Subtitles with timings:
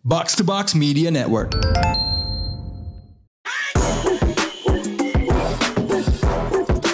[0.00, 1.52] Box to Box Media Network.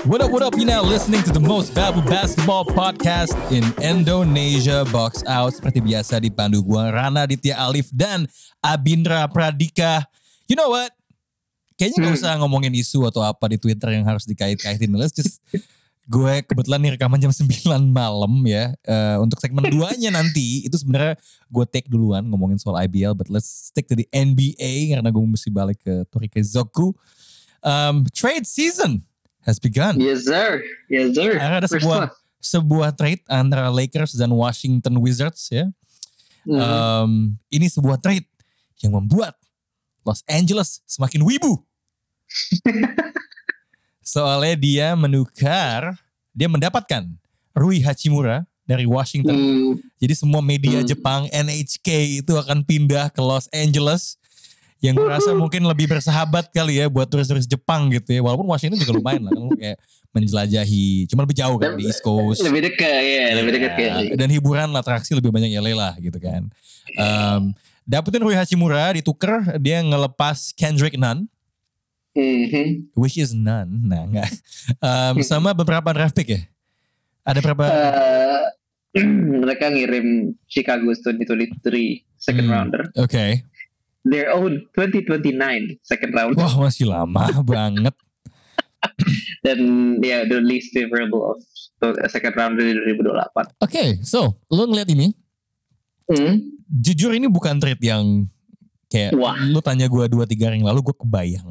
[0.03, 0.59] What up, what up?
[0.59, 4.83] You're now listening to the most valuable basketball podcast in Indonesia.
[4.91, 8.27] Box Out seperti biasa dipandu gua Rana Ditya Alif dan
[8.59, 10.03] Abindra Pradika.
[10.51, 10.91] You know what?
[11.79, 14.91] Kayaknya nggak usah ngomongin isu atau apa di Twitter yang harus dikait-kaitin.
[14.99, 15.39] Let's just
[16.07, 18.71] gue kebetulan nih rekaman jam 9 malam ya.
[18.87, 21.19] Eh, untuk segmen 2-nya nanti itu sebenarnya
[21.51, 25.51] gue take duluan ngomongin soal IBL but let's stick to the NBA karena gue mesti
[25.51, 26.95] balik ke Torike Zoku.
[27.67, 29.03] Um, trade season
[29.43, 29.99] has begun.
[29.99, 31.35] Yes sir, yes sir.
[31.43, 35.67] Ada sebuah sebuah trade antara Lakers dan Washington Wizards ya.
[36.47, 36.63] Mhm.
[36.63, 37.11] Um,
[37.51, 38.31] ini sebuah trade
[38.79, 39.35] yang membuat
[40.07, 41.59] Los Angeles semakin wibu.
[44.07, 45.99] Soalnya dia menukar,
[46.31, 47.03] dia mendapatkan
[47.51, 49.35] Rui Hachimura dari Washington.
[49.35, 50.87] Hmm, Jadi semua media Hmm.
[50.87, 51.89] Jepang NHK
[52.23, 54.15] itu akan pindah ke Los Angeles.
[54.79, 58.23] Yang gue rasa mungkin lebih bersahabat kali ya buat turis-turis Jepang gitu ya.
[58.23, 59.35] Walaupun Washington juga lumayan lah.
[59.35, 59.79] Kan kayak
[60.15, 61.11] menjelajahi.
[61.11, 62.45] Cuma lebih jauh kan di East Coast.
[62.47, 63.93] lebih dekat ya, lebih dekat Ya.
[64.15, 66.47] Dan hiburan lah, atraksi lebih banyak LA lah gitu kan.
[66.95, 71.27] Um, dapetin Rui Hachimura dituker dia ngelepas Kendrick Nunn
[72.17, 72.97] Mhm.
[72.97, 73.85] which is none.
[73.85, 74.33] Nah, enggak.
[74.81, 76.41] Um, sama beberapa draft pick ya.
[77.23, 77.65] Ada berapa?
[77.69, 79.05] Eh,
[79.45, 82.55] mereka ngirim Chicago 2023 second Hmm.
[82.57, 82.83] rounder.
[82.97, 83.45] Oke.
[84.07, 86.41] Their own 2029 second rounder.
[86.41, 87.93] Wah, masih lama banget.
[89.45, 89.59] Dan
[90.01, 91.43] ya the least favorable of
[92.09, 93.61] second rounder di 2028.
[93.61, 95.13] Oke, so lo ngeliat ini,
[96.07, 96.39] Hmm.
[96.71, 98.31] jujur ini bukan trade yang
[98.87, 99.35] kayak Wah.
[99.43, 101.51] lu tanya gue dua tiga hari yang lalu gue kebayang.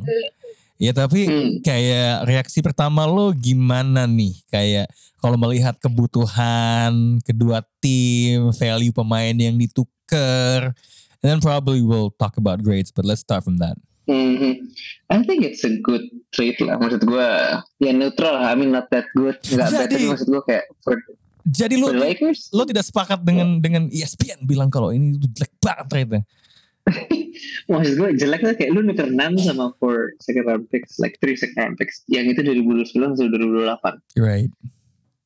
[0.75, 1.63] Ya tapi Hmm.
[1.63, 4.35] kayak reaksi pertama lo gimana nih?
[4.51, 10.75] Kayak kalau melihat kebutuhan kedua tim, value pemain yang ditukar,
[11.19, 13.79] and then probably we'll talk about grades, but let's start from that.
[14.05, 14.69] Mhm.
[15.09, 16.77] I think it's a good trade lah.
[16.77, 17.29] Maksud gue
[17.79, 18.37] ya neutral.
[18.37, 19.39] I mean not that good.
[19.41, 19.81] Nggak bad.
[19.87, 20.95] Jadi- Tapi maksud gue kayak for,
[21.45, 22.39] Jadi lo for the Lakers.
[22.51, 26.21] lo tidak sepakat dengan dengan E ESPN bilang kalau ini jelek banget trade-nya.
[27.71, 31.33] Maksud gue jelek tuh kayak lu nuker Nan sama for second round picks, like three
[31.33, 32.05] second round picks.
[32.05, 34.21] Yang itu dari 2009 sampai 2028.
[34.21, 34.51] Right.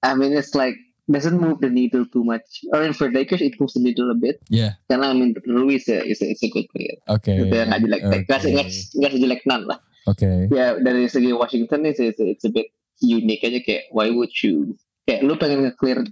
[0.07, 0.79] I mean it's like
[1.11, 2.63] doesn't move the needle too much.
[2.71, 4.39] Or in for Lakers it moves the needle a bit.
[4.47, 4.79] Yeah.
[4.87, 6.95] Karena I mean Ruiz is a, is a, is a good player.
[7.11, 7.35] Oke.
[7.35, 8.41] Itu yang nggak jelek, nggak
[8.95, 9.79] nggak sejelek Nan lah.
[10.07, 10.47] Oke.
[10.47, 12.71] Ya dari segi Washington it's, it's, it's a bit
[13.03, 14.75] unique aja kayak why would you
[15.07, 16.03] kayak lu pengen nge-clear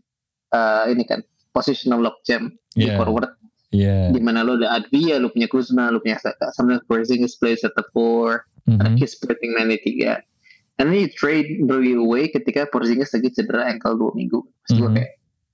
[0.56, 1.24] uh, ini kan
[1.56, 3.00] positional lock jam di Yeah.
[3.02, 3.34] forward
[3.68, 4.16] Yeah.
[4.16, 6.16] di mana lu ada Advia, lu punya Kuzma, lu punya
[6.56, 8.96] sometimes Porzingis plays at the four, Mhm.
[8.96, 10.24] Kiss splitting main di tiga.
[10.76, 14.44] And then you trade Rui away ketika Porzingis lagi cedera ankle dua minggu.
[14.64, 14.96] Terus gue Mhm.
[14.96, 15.12] kayak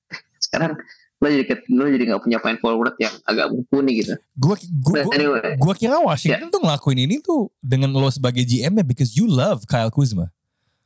[0.45, 0.71] sekarang
[1.17, 4.13] lo jadi lo jadi nggak punya point forward yang agak mumpuni gitu.
[4.35, 8.75] Gua, gua, gua, anyway, gua kira Washington tuh ngelakuin ini tuh dengan lo sebagai GM
[8.75, 10.27] ya because you love Kyle Kuzma.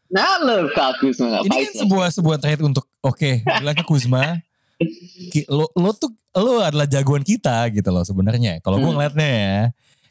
[0.07, 4.39] nah lo Kyle Kuzma Ini kan sebuah sebuah trade untuk oke bilang ke Kuzma
[5.49, 8.61] lo lo tuh lo adalah jagoan kita gitu loh sebenarnya.
[8.61, 8.93] Kalau Hmm.
[8.93, 9.55] ngeliatnya ya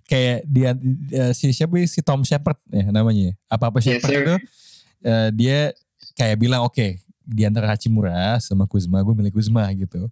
[0.06, 0.70] kayak dia
[1.12, 1.86] eh, si siapa ya?
[1.86, 4.22] si Tom Shepard ya namanya apa apa Yes, Shepard sir.
[4.22, 4.34] itu
[5.02, 5.58] eh, dia
[6.14, 10.06] kayak bilang oke di antara Hachimura sama Kuzma gue milih Kuzma gitu.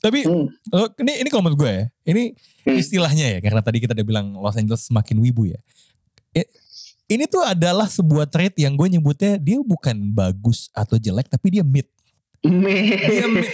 [0.00, 0.48] Tapi Hmm.
[0.70, 2.76] lo, ini ini kalau menurut gue ya ini Hmm.
[2.76, 5.60] istilahnya ya karena tadi kita udah bilang Los Angeles semakin wibu ya.
[7.10, 11.66] Ini tuh adalah sebuah trade yang gue nyebutnya dia bukan bagus atau jelek tapi dia
[11.66, 11.82] mid.
[12.40, 13.44] Mid.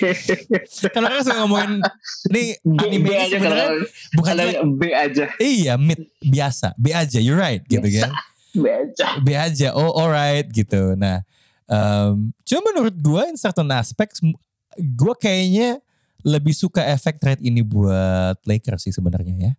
[0.95, 1.83] Karena kan suka ngomongin
[2.31, 3.67] ini B, anime B ini aja kalau
[4.15, 4.57] bukan jelek.
[4.73, 8.07] B aja, Iya mid biasa, B aja, you're right gitu Biasa.
[8.07, 8.13] kan.
[8.63, 9.07] B aja.
[9.21, 10.95] B aja, oh alright gitu.
[10.95, 11.27] Nah,
[11.67, 14.23] um, cuma menurut gue in certain aspects,
[14.79, 15.83] gue kayaknya
[16.23, 19.53] lebih suka efek trade ini buat Lakers sih sebenarnya ya.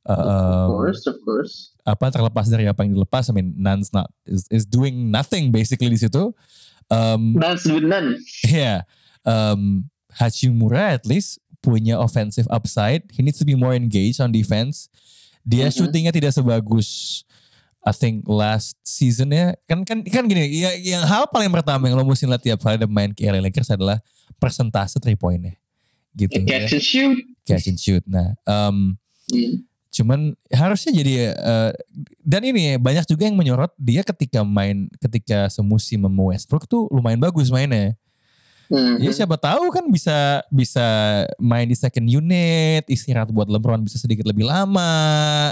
[0.00, 1.76] of Um, course, of course.
[1.84, 5.88] apa terlepas dari apa yang dilepas, I mean Nance not is, is doing nothing basically
[5.88, 6.32] di situ.
[6.90, 8.18] Um, with none.
[8.42, 8.82] yeah,
[9.22, 13.06] um, Hachimura at least punya offensive upside.
[13.14, 14.90] He needs to be more engaged on defense.
[15.40, 15.74] Dia Mhm.
[15.76, 17.22] shootingnya tidak sebagus
[17.80, 22.04] I think last seasonnya kan kan kan gini ya yang hal paling pertama yang lo
[22.04, 24.04] mesti lihat tiap kali ada main ke LA Lakers adalah
[24.36, 25.56] persentase three pointnya
[26.12, 26.60] gitu ya.
[26.60, 27.16] Catch and shoot.
[27.48, 29.00] catch and shoot nah um,
[29.32, 29.64] Hmm.
[29.90, 31.70] Cuman harusnya jadi eh,
[32.22, 37.18] dan ini banyak juga yang menyorot dia ketika main ketika semusim sama Westbrook tuh lumayan
[37.18, 37.98] bagus mainnya
[38.70, 39.02] Mhm.
[39.02, 40.86] Ya siapa tahu kan bisa bisa
[41.42, 45.50] main di second unit, istirahat buat LeBron bisa sedikit lebih lama.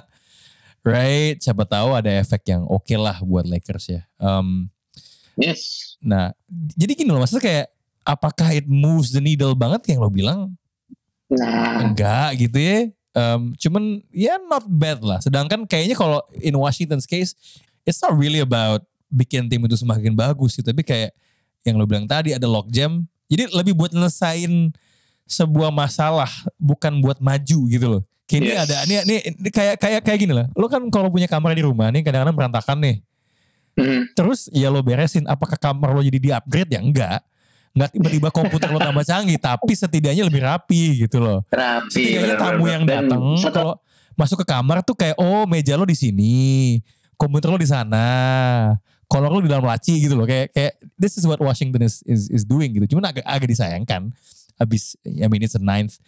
[0.87, 1.43] Right?
[1.43, 4.03] Siapa tahu ada efek yang oke lah buat Lakers ya.
[4.23, 4.71] Um,
[5.39, 5.95] Yes.
[6.03, 6.35] nah,
[6.75, 7.67] jadi gini loh maksudnya kayak
[8.03, 10.55] apakah it moves the needle banget yang lo bilang?
[11.31, 12.91] Nah, Enggak gitu ya.
[13.17, 15.19] Um, cuman ya not bad lah.
[15.19, 17.35] Sedangkan kayaknya kalau in Washington's case,
[17.83, 20.65] it's not really about bikin tim itu semakin bagus sih.
[20.65, 21.17] Tapi kayak
[21.65, 23.05] yang lo bilang tadi ada logjam.
[23.29, 24.73] Jadi lebih buat nyelesain
[25.29, 28.03] sebuah masalah, bukan buat maju gitu loh.
[28.29, 28.61] Kayak ini Yes.
[28.65, 30.47] ada, ini, ini, ini kayak kayak kayak gini lah.
[30.57, 32.97] Lo kan kalau punya kamar di rumah nih kadang-kadang berantakan nih.
[33.79, 34.01] Mhm.
[34.13, 35.25] Terus ya lo beresin.
[35.25, 37.21] Apakah kamar lo jadi di upgrade ya enggak?
[37.77, 41.45] Enggak tiba-tiba komputer lo tambah canggih, tapi setidaknya lebih rapi gitu loh.
[41.53, 41.93] Rapi.
[41.93, 43.23] Setidaknya tamu yang datang
[43.53, 43.79] kalau
[44.19, 46.37] masuk ke kamar tuh kayak oh meja lo di sini,
[47.15, 48.75] komputer lo di sana,
[49.07, 50.27] kolor lo di dalam laci gitu loh.
[50.27, 52.97] Kayak kayak this is what Washington is is, is doing gitu.
[52.97, 54.11] Cuman agak agak disayangkan
[54.59, 56.03] habis I mean it's a ninth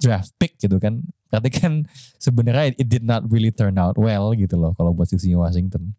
[0.00, 1.04] draft pick gitu kan.
[1.28, 1.72] Berarti kan
[2.16, 5.92] sebenarnya it did not really turn out well gitu loh kalau buat sisi Washington.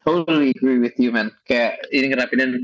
[0.00, 1.30] Totally agree with you man.
[1.44, 2.56] Kayak ini rapi dan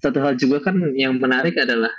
[0.00, 1.92] satu, hal juga kan yang menarik adalah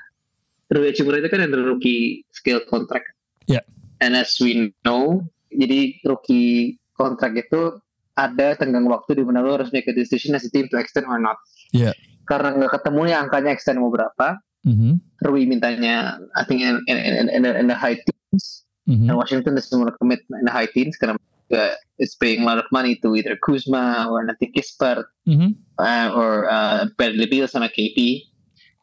[0.71, 3.13] Rui Hachimura itu kan ada rookie skill contract.
[3.45, 3.61] Ya.
[4.01, 7.77] And as we know, jadi rookie contract itu
[8.17, 11.05] ada tenggang waktu di mana lo harus make a decision as a team to extend
[11.05, 11.37] or not.
[11.75, 11.93] Ya.
[12.25, 16.97] Karena nggak ketemu ya angkanya extend mau berapa, Mhm, Rui mintanya I think in, in,
[16.97, 19.09] in, in, the, in the high teens mhm.
[19.09, 21.17] and Washington doesn't want to commit in the high teens karena
[21.51, 25.55] uh, it's paying a lot of money to either Kuzma or nanti Kispert Mhm.
[25.77, 28.25] uh, or uh, Bradley Beal sama KP.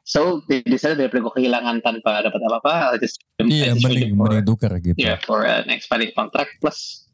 [0.05, 4.73] So they decided daripada gue kehilangan tanpa dapat apa-apa, I'll just just mending mending tukar
[4.81, 4.97] gitu.
[4.97, 7.05] yeah, for an expiring contract plus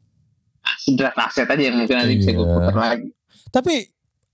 [0.95, 2.55] draft aset aja yang mungkin nanti bisa gue Iya.
[2.55, 3.09] putar lagi.
[3.51, 3.75] Tapi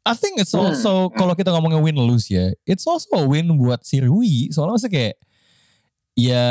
[0.01, 0.69] I think it's Hmm.
[0.69, 4.49] also kalau kita ngomongin win lose ya, it's also a win buat si Rui.
[4.49, 5.15] Soalnya maksudnya kayak
[6.13, 6.43] ya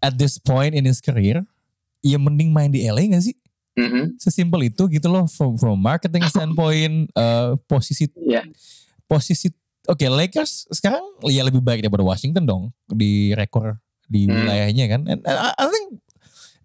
[0.00, 1.40] at this point in his career,
[2.00, 3.36] ya mending main di LA gak sih?
[3.78, 4.02] Mhm.
[4.18, 8.42] Sesimpel itu gitu loh from from marketing standpoint, eh, posisi Iya.
[9.06, 9.54] posisi
[9.86, 14.34] oke Lakers sekarang ya lebih baik daripada Washington dong di rekor di Hmm.
[14.34, 15.00] wilayahnya kan.
[15.06, 16.02] And I, I think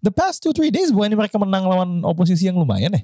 [0.00, 3.02] the past two three days bukannya mereka menang lawan oposisi yang lumayan ya.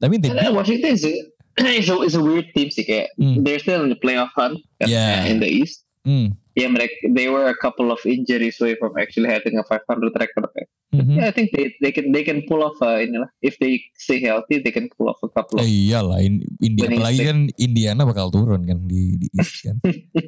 [0.00, 1.12] Tapi they And, uh, Washington is a,
[1.76, 3.44] is a, is a weird team sih kayak Hmm.
[3.44, 5.28] they're still in the playoff hunt kan, Yeah.
[5.28, 5.84] in the East.
[6.02, 6.32] Hmm.
[6.56, 9.86] Yeah, mereka they were a couple of injuries away from actually having a 500
[10.16, 10.48] record.
[10.90, 11.22] Mhm.
[11.22, 14.18] Yeah, I think they they can they can pull off uh, inilah if they stay
[14.18, 18.02] healthy they can pull off a couple of Eh, iyalah, in, India apalagi kan Indiana
[18.02, 19.78] bakal turun kan di, di East kan.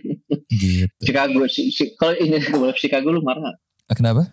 [0.62, 1.03] gitu.
[1.03, 1.50] Chicago.
[1.50, 3.59] Chi- Chi- Kalau ini kebalap Chicago lu marah?
[3.91, 4.31] Ah, Kenapa?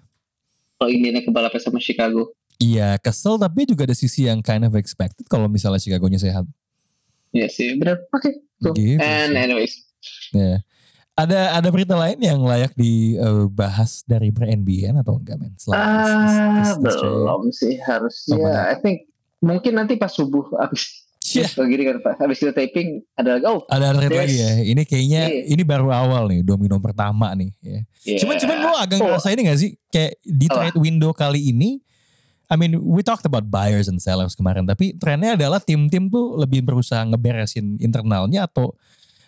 [0.78, 2.30] Kalau ini kebalapnya sama Chicago.
[2.60, 6.44] Iya kesel tapi juga ada sisi yang kind of expected kalau misalnya Chicago-nya sehat.
[7.32, 8.06] Iya sih, benar.
[8.12, 8.38] Oke.
[8.60, 8.76] cool.
[8.78, 9.40] Gitu And sih.
[9.40, 9.74] anyways,
[10.30, 10.62] Ya.
[11.20, 15.52] Ada ada berita lain yang layak dibahas dari ber NBA atau enggak men?
[15.76, 18.40] Ah belum sih harusnya.
[18.40, 18.72] Oh.
[18.72, 19.12] I think
[19.44, 20.88] mungkin nanti pas subuh abis
[21.30, 21.46] Iya.
[21.54, 23.46] kalau gini kan Pak, habis kita taping ada lagi.
[23.46, 24.52] Oh, Ada There's- lagi ya.
[24.66, 25.42] Ini kayaknya Iya.
[25.54, 27.54] ini baru awal nih domino pertama nih.
[27.62, 27.86] Ya.
[28.02, 28.20] yeah.
[28.24, 29.06] Cuman cuman lo agak Oh.
[29.14, 30.56] ngerasa ini gak sih kayak di Apa?
[30.72, 31.84] trade window kali ini
[32.50, 36.66] I mean we talked about buyers and sellers kemarin tapi trennya adalah tim-tim tuh lebih
[36.66, 38.74] berusaha ngeberesin internalnya atau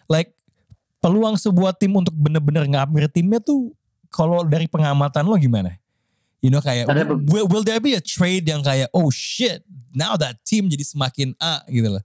[0.10, 0.34] like
[1.02, 3.74] peluang sebuah tim untuk bener-bener nge-upgrade timnya tuh
[4.08, 5.76] kalau dari pengamatan lo gimana?
[6.40, 9.62] You know kayak Ada be- will, will there be a trade yang kayak oh shit
[9.92, 12.04] now that team jadi semakin A gitu loh.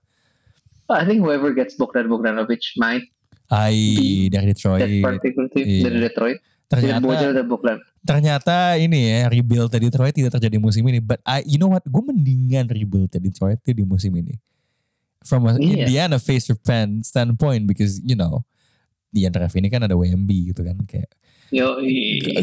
[0.88, 3.08] I think whoever gets Bogdan Bogdanovic might
[3.46, 5.82] Ai dari that Detroit particular team Iya.
[5.86, 6.38] dari Detroit.
[6.66, 7.78] Dari ternyata Bojel dan Bogdan.
[8.02, 10.98] ternyata ini ya rebuild di Detroit tidak terjadi musim ini.
[10.98, 11.82] But I, you know what?
[11.82, 14.34] Gue mendingan rebuild di Detroit di musim ini.
[15.22, 15.86] From a Iya.
[15.86, 18.42] Indiana face fan standpoint because you know
[19.16, 21.08] di draft ini kan ada WMB gitu kan kayak
[21.48, 21.78] Yo,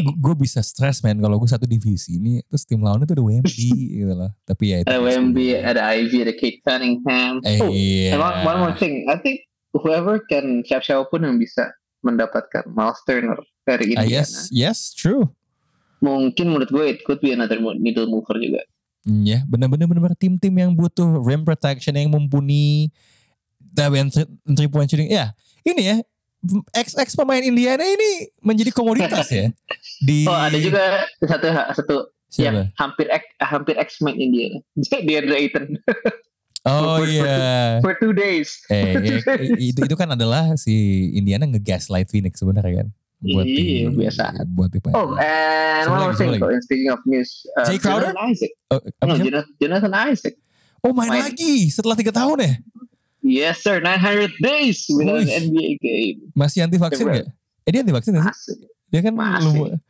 [0.00, 3.52] gue bisa stress man kalau gue satu divisi ini terus tim lawannya tuh ada WMB
[4.00, 4.32] gitu loh.
[4.42, 4.88] Tapi ya itu.
[4.88, 7.32] ada WMB, ada Ivy, ada Kate Cunningham.
[7.44, 8.16] Eh, Oh, iya.
[8.16, 9.44] And one, one more thing, I think
[9.76, 11.68] whoever can siapa siapa pun yang bisa
[12.00, 13.36] mendapatkan Miles Turner
[13.68, 15.28] dari Ah, Indiana, yes, yes, true.
[16.00, 18.64] mungkin menurut gue it could be another needle mover juga.
[19.04, 22.88] Hmm, Ya, benar-benar benar tim-tim yang butuh rim protection yang mumpuni,
[24.56, 25.12] three, point shooting.
[25.12, 25.96] Ya, ini ya,
[26.72, 29.48] ex-ex pemain Indiana ini menjadi komoditas ya.
[30.06, 31.96] Di Oh ada juga satu satu
[32.28, 32.44] siapa?
[32.44, 35.66] yang hampir ex, hampir ex main Indiana, dia ada Aiton
[36.64, 37.76] Oh for- for- iya.
[37.84, 38.56] for two days.
[38.72, 39.20] Eh, ya,
[39.60, 40.72] itu itu kan adalah si
[41.12, 42.88] Indiana ngegaslight Phoenix sebenarnya kan.
[43.20, 43.56] Buat Iya,
[43.88, 44.24] di- biasa.
[44.48, 46.32] Buat di Oh, and one more thing.
[46.32, 46.64] lagi?
[46.64, 48.16] Speaking of news, uh, Jay Crowder?
[48.16, 48.52] Jonathan Isaac.
[48.72, 50.34] Oh, apa No, Jonathan Isaac.
[50.80, 51.28] oh main, main.
[51.28, 52.52] lagi setelah tiga tahun ya?
[53.24, 53.80] Yes, sir.
[53.80, 56.18] 900 days without an NBA game.
[56.36, 57.24] Masih anti vaksin Keren.
[57.24, 57.26] gak?
[57.64, 58.60] Eh dia anti vaksin gak sih?
[58.92, 59.48] Dia kan Masih.
[59.48, 59.80] lumayan.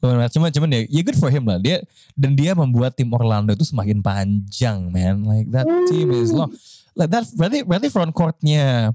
[0.00, 1.62] lumayan cuman cuman ya, ya good for him lah.
[1.62, 1.86] Dia
[2.18, 5.22] dan dia membuat tim Orlando itu semakin panjang, man.
[5.22, 6.50] Like that team is long.
[6.98, 8.90] Like that berarti berarti front courtnya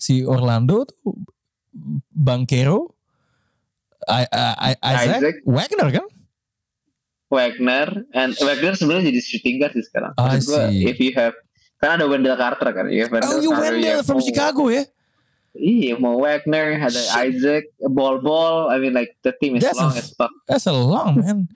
[0.00, 1.20] si Orlando tuh
[2.14, 2.96] Bankero,
[4.08, 5.36] I, I, I- Isaac, Isaac.
[5.44, 6.06] Wagner kan?
[7.28, 10.16] Wagner, and Wagner sebenarnya jadi shooting guard sih sekarang.
[10.16, 10.88] Maksud see.
[10.88, 11.36] if you have,
[11.78, 14.84] kan ada Wendell Carter kan, you have Oh, you Carter, Wendell have from Chicago ya?
[15.54, 18.70] Iya, mau Wagner, ada Isaac, Ball Ball.
[18.70, 20.30] I mean like the team is That's long a- as fuck.
[20.46, 21.48] That's a long man.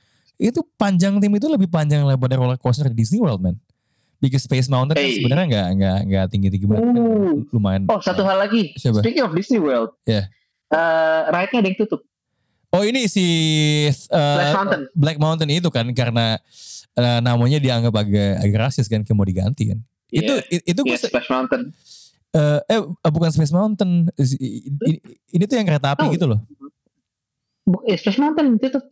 [0.43, 3.63] itu panjang tim itu lebih panjang daripada roller coaster di Disney World man.
[4.19, 5.23] Because Space Mountain kan Hey.
[5.23, 6.83] sebenarnya nggak nggak nggak tinggi tinggi banget.
[6.83, 6.99] kan.
[7.55, 7.83] Lumayan.
[7.87, 8.75] Oh, satu hal lagi.
[8.75, 9.03] Siapa?
[9.03, 10.27] Speaking of Disney World, Yeah.
[10.71, 12.03] eh, ride-nya ada yang tutup.
[12.73, 13.23] Oh ini si
[14.09, 14.83] uh, Black Mountain.
[14.97, 16.41] Black Mountain itu kan karena
[16.97, 19.79] uh, namanya dianggap agak agak rasis kan, kayak mau diganti kan.
[20.13, 21.73] Itu i- itu gue Iya, Splash Mountain.
[22.33, 24.13] eh eh bukan Space Mountain.
[24.15, 24.93] Ini,
[25.33, 26.13] ini tuh yang kereta api Oh.
[26.13, 26.41] gitu loh.
[27.83, 28.85] Eh, Splash Mountain tutup.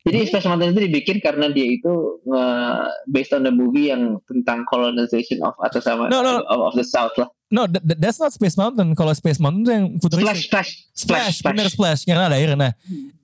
[0.00, 0.26] Jadi Hmm.
[0.26, 1.92] Splash Mountain itu dibikin karena dia itu
[2.24, 6.40] eh, based on the movie yang tentang colonization of atau sama No, no.
[6.42, 7.28] of, of the South lah.
[7.48, 8.92] No, that, that- that's not Space Mountain.
[8.92, 10.44] Kalau Space Mountain tuh yang Splash, futuristik.
[10.44, 12.52] splash, Splash, bener splash karena ada air.
[12.54, 12.72] Nah,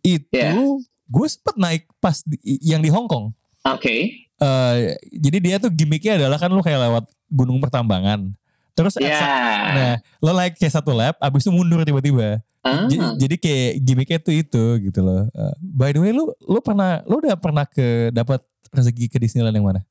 [0.00, 0.56] itu Yeah.
[1.04, 3.32] gue sempet naik pas di, yang di Hong Kong.
[3.62, 4.24] Oke.
[4.34, 4.76] Eh,
[5.14, 8.30] jadi dia tuh gimmicknya adalah kan lu kayak lewat gunung pertambangan.
[8.74, 9.18] Terus Ya.
[9.70, 12.38] nah lo naik kayak satu lap, abis itu mundur tiba-tiba.
[12.62, 15.28] Ah, Jadi kayak gimmicknya tuh itu gitu loh.
[15.28, 19.52] Eh, by the way, lu lu pernah lu udah pernah ke dapat rezeki ke Disneyland
[19.52, 19.82] yang mana?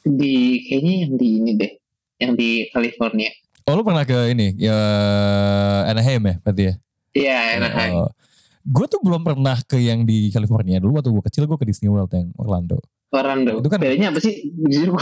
[0.00, 1.72] di kayaknya yang di ini deh,
[2.16, 3.28] yang di California.
[3.68, 4.72] Oh lu pernah ke ini ya
[5.86, 6.74] Anaheim ya berarti ya?
[7.12, 7.92] Iya, Anaheim.
[8.00, 8.10] Oh.
[8.64, 11.92] Gue tuh belum pernah ke yang di California dulu waktu gue kecil gue ke Disney
[11.92, 12.80] World yang Orlando.
[13.12, 13.60] Orlando.
[13.60, 14.48] Itu kan- bedanya apa sih?
[14.56, 14.96] Jujur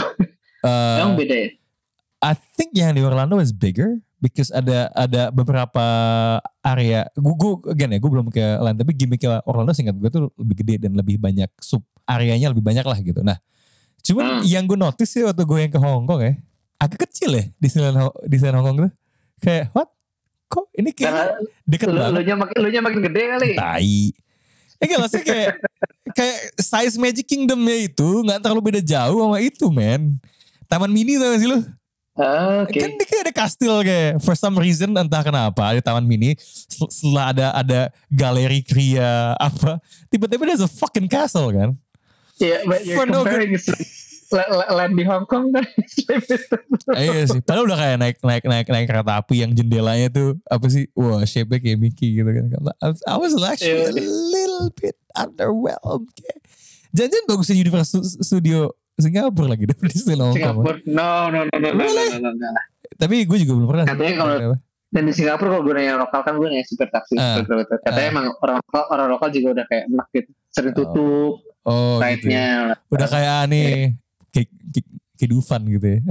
[0.59, 1.49] Eh, emang beda ya?
[2.19, 5.85] I think yang di Orlando is bigger because ada ada beberapa
[6.59, 7.07] area.
[7.15, 10.55] Gue gue again ya gue belum ke lain tapi gimmicknya Orlando singkat gue tuh lebih
[10.59, 13.23] gede dan lebih banyak sub areanya lebih banyak lah gitu.
[13.23, 13.39] Nah,
[14.01, 14.43] cuman Hmm.
[14.43, 16.33] yang gue notice sih waktu gue yang ke Hong Kong ya
[16.75, 18.91] agak kecil ya Disneyland Ho- Disneyland Hong Kong tuh.
[19.39, 19.87] Kayak what?
[20.49, 22.11] Kok ini kayak deket lu, banget?
[22.11, 23.49] lu nya makin lu nya makin gede kali.
[23.55, 23.95] Tai.
[24.75, 25.49] Eh enggak maksudnya kayak
[26.19, 30.19] kayak size Magic Kingdomnya itu nggak terlalu beda jauh sama itu men.
[30.67, 31.59] Taman mini tau gak sih lu?
[32.19, 32.75] Ah, Oke.
[32.75, 36.35] Kan dia kayak ada kastil kayak for some reason entah kenapa ada taman mini
[36.67, 37.79] setelah ada ada
[38.11, 41.79] galeri kria apa tiba-tiba there's a fucking castle kan.
[42.35, 43.55] Yeah, but you're For no comparing
[44.31, 45.63] la- land di Hong Kong kan.
[46.95, 47.39] Eh, iya sih.
[47.39, 50.87] Padahal udah kayak naik naik naik naik kereta api yang jendelanya tuh apa sih?
[50.93, 52.45] Wah, shape-nya kayak Mickey gitu kan.
[53.07, 54.03] I was- actually a Iya.
[54.05, 56.11] little bit underwhelmed.
[56.13, 56.39] Kayak,
[56.89, 60.55] Jangan-jangan bagusnya Universal Studio Singapura lagi Disneyland Hong Kong.
[60.61, 60.77] Singapura.
[60.85, 62.61] No, no, no, no, no, no, no, no.
[62.93, 63.85] Tapi gue juga belum pernah.
[63.85, 67.13] Katanya kalau- Dan di Singapura kalau gue nanya lokal kan gue nanya super taksi.
[67.13, 67.73] Super gitu.
[67.79, 68.11] Katanya Ah.
[68.11, 70.29] emang orang lokal, orang lokal juga udah kayak enak gitu.
[70.49, 70.77] Sering Oh.
[70.81, 72.25] tutup Oh, gitu.
[72.27, 72.73] ya.
[72.89, 73.65] Udah kayak nih
[74.29, 74.49] kayak
[75.15, 75.99] kayak, Dufan gitu ya.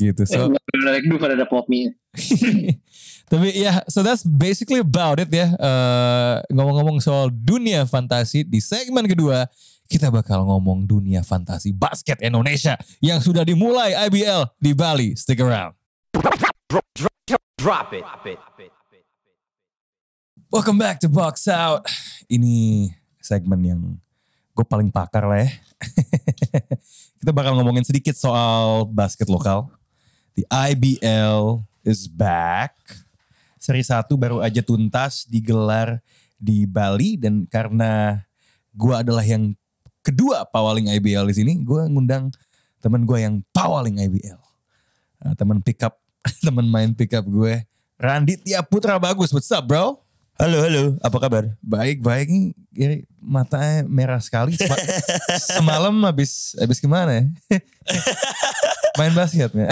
[0.00, 0.22] gitu.
[0.24, 0.50] So
[0.82, 1.94] like dulu pada ada pop mie.
[3.30, 5.54] Tapi ya, so that's basically about it ya.
[5.54, 9.46] Eh, ngomong-ngomong soal dunia fantasi di segmen kedua,
[9.86, 15.14] kita bakal ngomong dunia fantasi basket Indonesia yang sudah dimulai IBL di Bali.
[15.14, 15.78] Stick around.
[17.54, 18.02] Drop it.
[20.50, 21.86] Welcome back to Box Out.
[22.26, 22.90] Ini
[23.22, 23.80] segmen yang
[24.58, 25.50] gue paling pakar lah ya.
[27.22, 29.70] kita bakal ngomongin sedikit soal basket lokal.
[30.34, 32.74] The IBL is back.
[33.60, 36.00] Seri 1 baru aja tuntas digelar
[36.34, 38.24] di Bali dan karena
[38.72, 39.52] gue adalah yang
[40.00, 42.32] kedua pawaling IBL di sini, gue ngundang
[42.80, 44.40] teman gue yang pawaling IBL.
[45.20, 46.00] Nah, teman pickup,
[46.46, 47.68] teman main pickup gue,
[48.00, 49.28] Randitya Putra Bagus.
[49.28, 50.00] What's up bro?
[50.40, 50.96] Halo, halo.
[51.04, 51.52] Apa kabar?
[51.60, 52.56] Baik, baik nih.
[52.72, 54.56] Ini matanya merah sekali.
[54.56, 54.80] Sema-
[55.60, 57.24] Semalam habis habis gimana ya?
[58.98, 59.70] Main basket ya?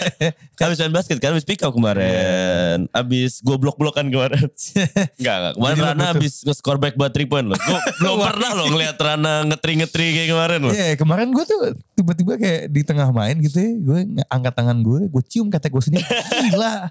[0.64, 2.88] Habis main basket kan, habis pick up kemarin.
[2.94, 4.48] Habis gue blok-blokan kemarin.
[5.20, 5.52] Enggak, enggak.
[5.58, 7.58] Kemarin Jadi Rana habis nge-score back buat 3 point loh.
[7.58, 10.72] Gue belum pernah loh ngeliat Rana ngetri-ngetri kayak kemarin loh.
[10.72, 11.60] Iya, kemarin gue tuh
[11.98, 13.72] tiba-tiba kayak di tengah main gitu ya.
[13.76, 14.00] Gue
[14.32, 16.06] angkat tangan gue, gue cium kata gue sendiri.
[16.48, 16.88] Gila.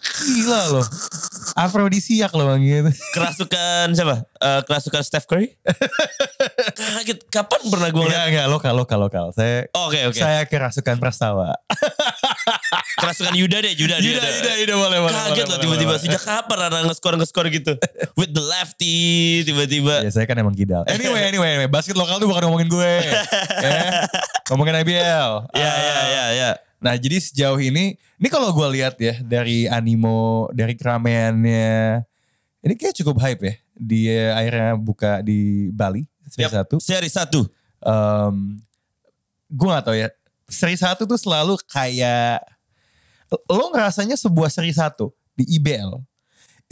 [0.00, 0.86] Gila loh.
[1.52, 2.90] Afrodisiak loh bang gitu.
[3.12, 4.24] Kerasukan siapa?
[4.40, 5.52] Eh, kerasukan Steph Curry?
[6.72, 7.28] Kaget.
[7.28, 8.26] Kapan pernah gue ngeliat?
[8.32, 8.46] enggak.
[8.48, 9.26] Lokal, lokal, lokal.
[9.30, 10.16] Saya Oke, oke.
[10.16, 11.52] saya kerasukan Prastawa.
[12.96, 13.96] Kerasukan Yuda deh, Yuda.
[14.00, 15.14] Yuda, Yuda, Yuda, boleh, boleh.
[15.14, 15.94] Kaget boleh, loh tiba-tiba.
[16.00, 17.72] Sejak kapan Rana nge-score nge-score gitu?
[18.16, 18.96] With the lefty,
[19.44, 20.00] tiba-tiba.
[20.00, 20.84] Ya saya kan emang kidal.
[20.88, 22.92] Anyway, anyway, anyway, basket lokal tuh bukan ngomongin gue.
[23.68, 24.08] ya.
[24.48, 25.30] Ngomongin IBL.
[25.52, 26.50] Ya, ya, Ah, ya, ya.
[26.80, 32.00] Nah jadi sejauh ini, ini kalau gue lihat ya dari animo, dari keramaiannya,
[32.64, 33.54] ini kayak cukup hype ya.
[33.76, 36.52] Dia akhirnya buka di Bali, seri Yap.
[36.64, 36.76] satu.
[36.80, 37.40] Seri satu.
[37.84, 38.60] Em,
[39.52, 40.08] gue gak tahu ya,
[40.48, 42.40] seri satu tuh selalu kayak,
[43.48, 46.00] lo ngerasanya sebuah seri satu di IBL,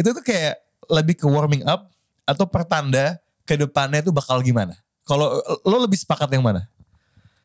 [0.01, 0.57] itu tuh kayak
[0.89, 1.93] lebih ke warming up
[2.25, 4.77] atau pertanda ke depannya tuh bakal gimana?
[5.05, 6.69] Kalau lo lebih sepakat yang mana?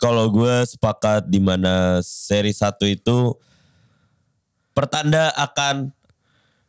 [0.01, 3.35] Kalau gue sepakat di mana seri 1 itu
[4.73, 5.93] pertanda akan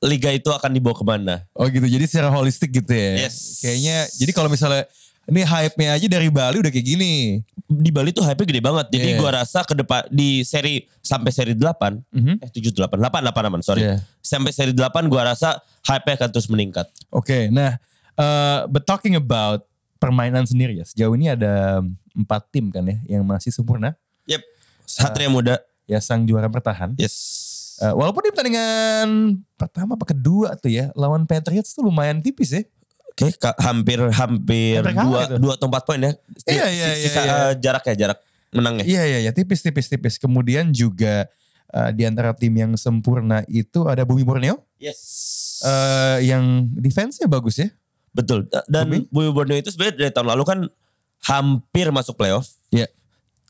[0.04, 1.34] liga itu akan dibawa ke mana.
[1.56, 3.24] Oh gitu, jadi secara holistik gitu ya?
[3.24, 3.64] Yes.
[3.64, 4.84] Kayaknya, jadi kalau misalnya
[5.24, 7.40] ini hype-nya aja dari Bali udah kayak gini.
[7.64, 8.86] Di Bali tuh hype-nya gede banget.
[8.92, 9.20] Jadi Iya.
[9.24, 12.44] gua rasa ke depan di seri sampai seri 8, Mhm.
[12.44, 13.88] eh 7 8, 8 8 aman, sorry.
[13.88, 14.04] Iya.
[14.20, 16.92] Sampai seri 8 gua rasa hype-nya akan terus meningkat.
[17.08, 17.80] Oke, nah,
[18.20, 19.64] eh, but talking about
[19.96, 21.80] permainan sendiri ya, sejauh ini ada
[22.14, 23.98] empat tim kan ya yang masih sempurna.
[24.30, 24.40] Yep.
[24.86, 25.58] Satria Muda.
[25.84, 26.96] Ya sang juara bertahan.
[26.96, 27.44] Yes.
[27.76, 32.62] Eh, walaupun di pertandingan pertama apa kedua tuh ya lawan Patriots tuh lumayan tipis ya.
[33.14, 35.34] Oke, ka- hampir hampir dua, itu.
[35.38, 36.12] dua atau empat poin ya.
[36.46, 37.34] Iya, iya, iya, Sisa iya.
[37.34, 38.18] eh, jarak ya, jarak
[38.50, 38.84] menangnya.
[38.86, 40.16] Iya iya iya tipis tipis tipis.
[40.16, 41.26] Kemudian juga
[41.74, 45.60] eh, di antara tim yang sempurna itu ada Bumi Borneo Yes.
[45.66, 47.68] eh, yang defense-nya bagus ya.
[48.14, 48.46] Betul.
[48.70, 48.98] Dan Bumi?
[49.10, 50.58] Bumi Borneo itu sebenarnya dari tahun lalu kan
[51.24, 52.52] hampir masuk playoff.
[52.68, 52.86] Iya.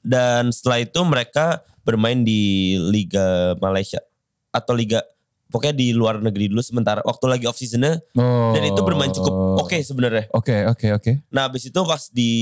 [0.00, 4.00] Dan setelah itu mereka bermain di Liga Malaysia
[4.48, 5.02] atau Liga
[5.46, 8.50] pokoknya di luar negeri dulu sementara waktu lagi off seasonnya Oh.
[8.50, 10.26] dan itu bermain cukup oke sebenarnya.
[10.30, 11.12] Oke oke oke.
[11.28, 12.32] Nah habis itu pas di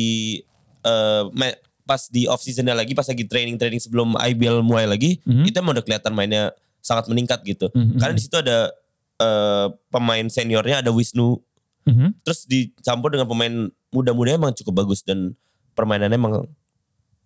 [0.80, 5.18] eh, ma- pas di off seasonnya lagi pas lagi training training sebelum IBL mulai lagi
[5.22, 5.44] Mhm.
[5.44, 7.68] itu emang udah kelihatan mainnya sangat meningkat gitu.
[7.70, 7.98] Mhm.
[7.98, 8.70] Karena di situ ada
[9.18, 11.38] eh, pemain seniornya ada Wisnu
[11.82, 12.14] Mhm.
[12.22, 13.50] terus dicampur dengan pemain
[13.90, 15.34] muda-mudanya emang cukup bagus dan
[15.74, 16.46] permainannya emang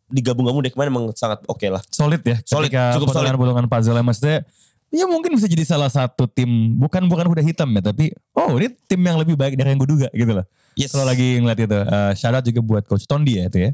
[0.08, 1.82] digabung-gabung deh kemarin emang sangat oke lah.
[1.90, 2.38] Solid ya.
[2.46, 3.34] Solid, cukup solid.
[3.34, 4.46] potongan-potongan puzzle maksudnya
[4.94, 8.70] ya mungkin bisa jadi salah satu tim bukan bukan udah hitam ya tapi oh ini
[8.86, 10.46] tim yang lebih baik dari yang gue duga gitu loh.
[10.76, 10.92] Yes.
[10.92, 13.70] Kalau lagi ngeliat itu, uh, shout out juga buat Coach Tondi ya itu ya.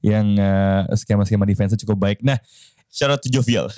[0.00, 2.24] Yang uh, skema-skema defense cukup baik.
[2.24, 2.40] Nah,
[2.88, 3.68] Shout out to Jovial.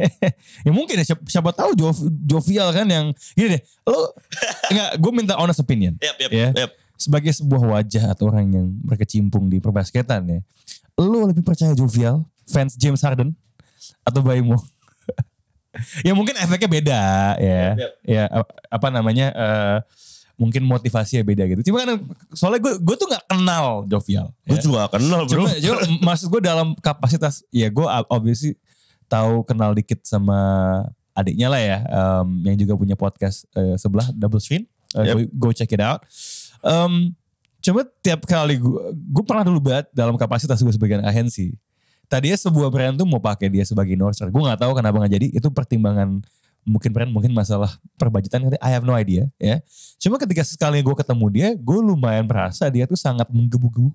[0.66, 3.62] ya mungkin ya siapa, siapa tahu Jov- Jovial kan yang gini deh.
[3.84, 4.10] Lo
[4.66, 5.94] enggak, gue minta honest opinion.
[5.98, 6.48] yap, yap, Ya.
[6.56, 6.70] yap.
[6.96, 10.40] Sebagai sebuah wajah atau orang yang berkecimpung di perbasketan ya.
[10.96, 13.36] Lo lebih percaya Jovial, fans James Harden
[14.00, 14.56] atau Baimo?
[16.06, 17.00] ya mungkin efeknya beda
[17.36, 17.64] ya.
[17.76, 19.76] Yap, Ya ap- apa namanya eh,
[20.36, 21.72] mungkin motivasinya beda gitu.
[21.72, 21.96] Cuma kan
[22.36, 24.28] soalnya gue gue tuh nggak kenal Jovial.
[24.44, 24.62] Gue ya.
[24.62, 25.32] juga gak kenal bro.
[25.32, 25.80] Cuma, cuma
[26.12, 28.52] maksud gue dalam kapasitas ya gue obviously
[29.08, 30.36] tahu kenal dikit sama
[31.16, 34.68] adiknya lah ya em, yang juga punya podcast eh, sebelah Double Screen.
[34.94, 35.16] Eh, Yep.
[35.36, 36.04] go, go check it out.
[36.60, 37.16] Em,
[37.64, 41.56] cuma tiap kali gue gue pernah dulu banget dalam kapasitas gue sebagai agensi.
[42.06, 44.28] Tadinya sebuah brand tuh mau pakai dia sebagai endorser.
[44.30, 45.26] Gue nggak tahu kenapa nggak jadi.
[45.32, 46.22] Itu pertimbangan
[46.66, 48.42] mungkin brand mungkin masalah perbajetan.
[48.58, 49.62] I have no idea ya.
[50.02, 53.94] Cuma ketika sekali gue ketemu dia, gue lumayan merasa dia tuh sangat menggebu-gebu.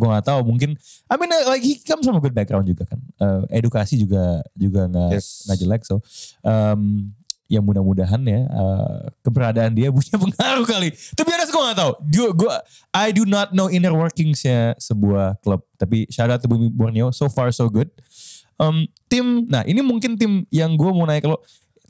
[0.00, 0.72] Gue gak tahu mungkin.
[1.04, 2.96] I mean uh, like he comes from a good background juga kan.
[2.96, 5.44] Eh, edukasi juga juga nggak Yes.
[5.44, 5.82] nggak jelek.
[5.84, 6.00] So
[6.40, 7.12] um,
[7.44, 10.96] ya mudah-mudahan ya eh, keberadaan dia punya pengaruh kali.
[11.12, 11.92] Tapi honest gue gak tahu.
[12.08, 12.52] Gue, gue,
[12.96, 15.60] I do not know inner workingsnya sebuah klub.
[15.76, 17.12] Tapi shout out to Bumi Borneo.
[17.12, 17.92] So far so good.
[18.54, 21.42] Um, tim, nah ini mungkin tim yang gue mau naik lo.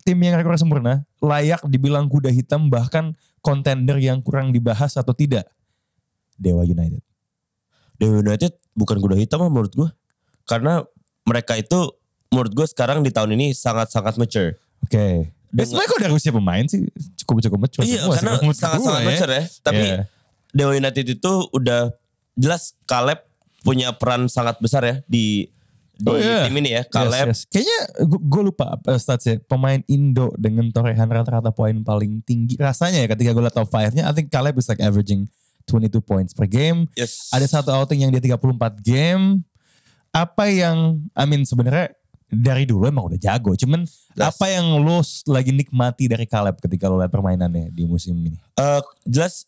[0.04, 5.48] Tim yang rekor sempurna, layak dibilang kuda hitam bahkan kontender yang kurang dibahas atau tidak.
[6.36, 7.00] Dewa United.
[7.96, 9.88] Dewa United bukan kuda hitam menurut gue.
[10.44, 10.84] Karena
[11.24, 11.88] mereka itu
[12.28, 14.60] menurut gue sekarang di tahun ini sangat-sangat mature.
[14.84, 15.32] Oke.
[15.48, 16.80] Dan Dengan- sebenarnya kalau dari usia pemain sih
[17.24, 17.84] cukup-cukup mature.
[17.86, 19.06] Iya karena kalau sangat-sangat ya.
[19.08, 19.42] mature ya.
[19.62, 19.98] Tapi Iya.
[20.52, 21.94] Dewa United itu udah
[22.36, 23.24] jelas Caleb
[23.64, 25.48] punya peran sangat besar ya di
[25.94, 26.44] di Oh, iya.
[26.46, 26.82] tim ini ya.
[26.86, 27.40] Caleb Yes, yes.
[27.48, 27.78] Kayaknya
[28.18, 29.38] gue lupa uh, statsnya.
[29.46, 32.58] Pemain Indo dengan torehan rata-rata poin paling tinggi.
[32.58, 34.04] Rasanya ya ketika gue liat top 5-nya.
[34.04, 35.30] I think Caleb is like averaging
[35.64, 36.90] 22 points per game.
[36.92, 37.30] yes.
[37.30, 38.42] Ada satu outing yang dia 34
[38.80, 39.46] game.
[40.10, 41.90] Apa yang, I mean sebenarnya
[42.28, 43.54] dari dulu emang udah jago.
[43.54, 44.30] Cuman Yes.
[44.30, 48.38] apa yang lo lagi nikmati dari Caleb ketika lo liat permainannya di musim ini?
[48.54, 49.42] Eh, jelas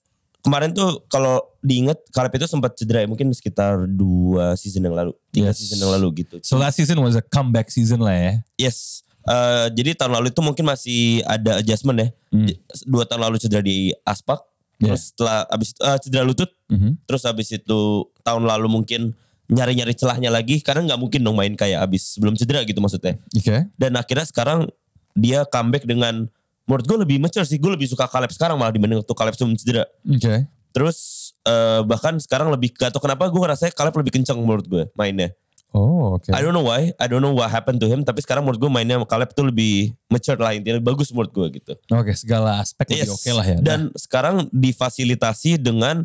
[0.46, 5.11] kemarin tuh kalau diinget Caleb itu sempat cedera ya mungkin sekitar dua season yang lalu,
[5.35, 5.59] tiga Yes.
[5.59, 6.38] season yang lalu gitu.
[6.46, 8.32] So last season was a comeback season lah ya.
[8.54, 9.02] Yes.
[9.26, 12.09] Eh, jadi tahun lalu itu mungkin masih ada adjustment ya.
[12.30, 12.46] Hmm.
[12.87, 14.38] Dua tahun lalu cedera di aspak.
[14.78, 14.94] Yeah.
[14.94, 16.50] Terus setelah abis itu eh, cedera lutut.
[16.70, 17.02] Mhm.
[17.11, 17.80] Terus abis itu
[18.22, 19.18] tahun lalu mungkin
[19.50, 20.62] nyari-nyari celahnya lagi.
[20.62, 23.18] Karena nggak mungkin dong main kayak abis sebelum cedera gitu maksudnya.
[23.35, 23.66] Oke.
[23.74, 24.70] Dan akhirnya sekarang
[25.18, 26.30] dia comeback dengan
[26.66, 27.57] menurut gue lebih mature sih.
[27.57, 29.87] Gue lebih suka Caleb sekarang malah dibanding waktu Caleb sebelum cedera.
[30.02, 30.50] Oke.
[30.74, 30.98] Terus
[31.46, 35.33] eh, bahkan sekarang lebih gak tau kenapa gue ngerasa Caleb lebih kenceng menurut gue mainnya.
[35.74, 36.33] Oh oke.
[36.33, 38.00] I don't know why, I don't know what happened to him.
[38.05, 41.46] Tapi sekarang menurut gue mainnya Caleb tuh lebih mature lah intinya lebih bagus menurut gue
[41.61, 41.72] gitu.
[41.92, 43.12] Oke segala aspek lebih Yes.
[43.12, 43.59] oke lah ya.
[43.61, 46.05] Dan sekarang difasilitasi dengan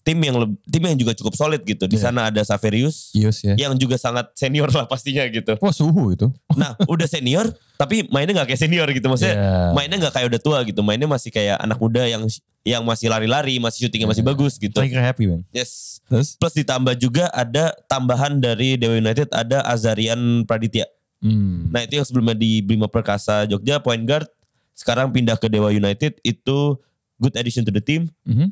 [0.00, 1.84] tim yang tim yang juga cukup solid gitu.
[1.84, 2.08] Di Iya.
[2.08, 3.54] sana ada Saverius Ius ya.
[3.54, 5.56] yang juga sangat senior lah pastinya gitu.
[5.60, 6.32] Wah suhu itu.
[6.52, 9.06] Nah, udah senior tapi mainnya nggak kayak senior gitu.
[9.06, 9.54] Maksudnya Iya.
[9.72, 10.80] mainnya nggak kayak udah tua gitu.
[10.80, 12.24] Mainnya masih kayak anak muda yang
[12.60, 14.30] yang masih lari-lari, masih syutingnya masih Iya.
[14.32, 14.76] bagus gitu.
[14.76, 15.40] Trigger happy man.
[15.50, 16.00] Yes.
[16.08, 16.36] Terus?
[16.36, 20.84] Plus ditambah juga ada tambahan dari Dewa United ada Azarian Praditya.
[21.20, 21.68] Hmm.
[21.68, 24.24] Nah itu yang sebelumnya di Bima Perkasa Jogja point guard.
[24.72, 26.80] Sekarang pindah ke Dewa United itu
[27.16, 28.08] good addition to the team.
[28.24, 28.48] Mhm.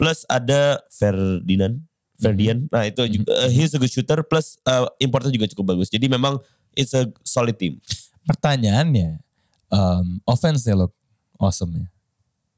[0.00, 1.84] Plus ada Ferdinand.
[2.20, 2.68] Ferdian.
[2.68, 4.20] Nah itu juga uh, he's a good shooter.
[4.20, 5.88] Plus uh, importnya juga cukup bagus.
[5.88, 6.36] Jadi memang
[6.76, 7.80] it's a solid team.
[8.28, 9.24] Pertanyaannya,
[9.72, 10.92] um, offense they look
[11.40, 11.88] awesome ya.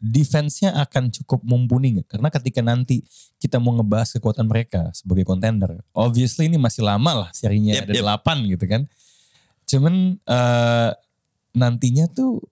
[0.02, 2.18] Defense-nya akan cukup mumpuni nggak?
[2.18, 3.06] Karena ketika nanti
[3.38, 7.92] kita mau ngebahas kekuatan mereka sebagai contender, obviously ini masih lama lah serinya Yep, ada
[7.94, 7.98] yep.
[8.02, 8.82] delapan gitu kan.
[9.62, 10.90] Cuman eh,
[11.54, 12.42] nantinya tuh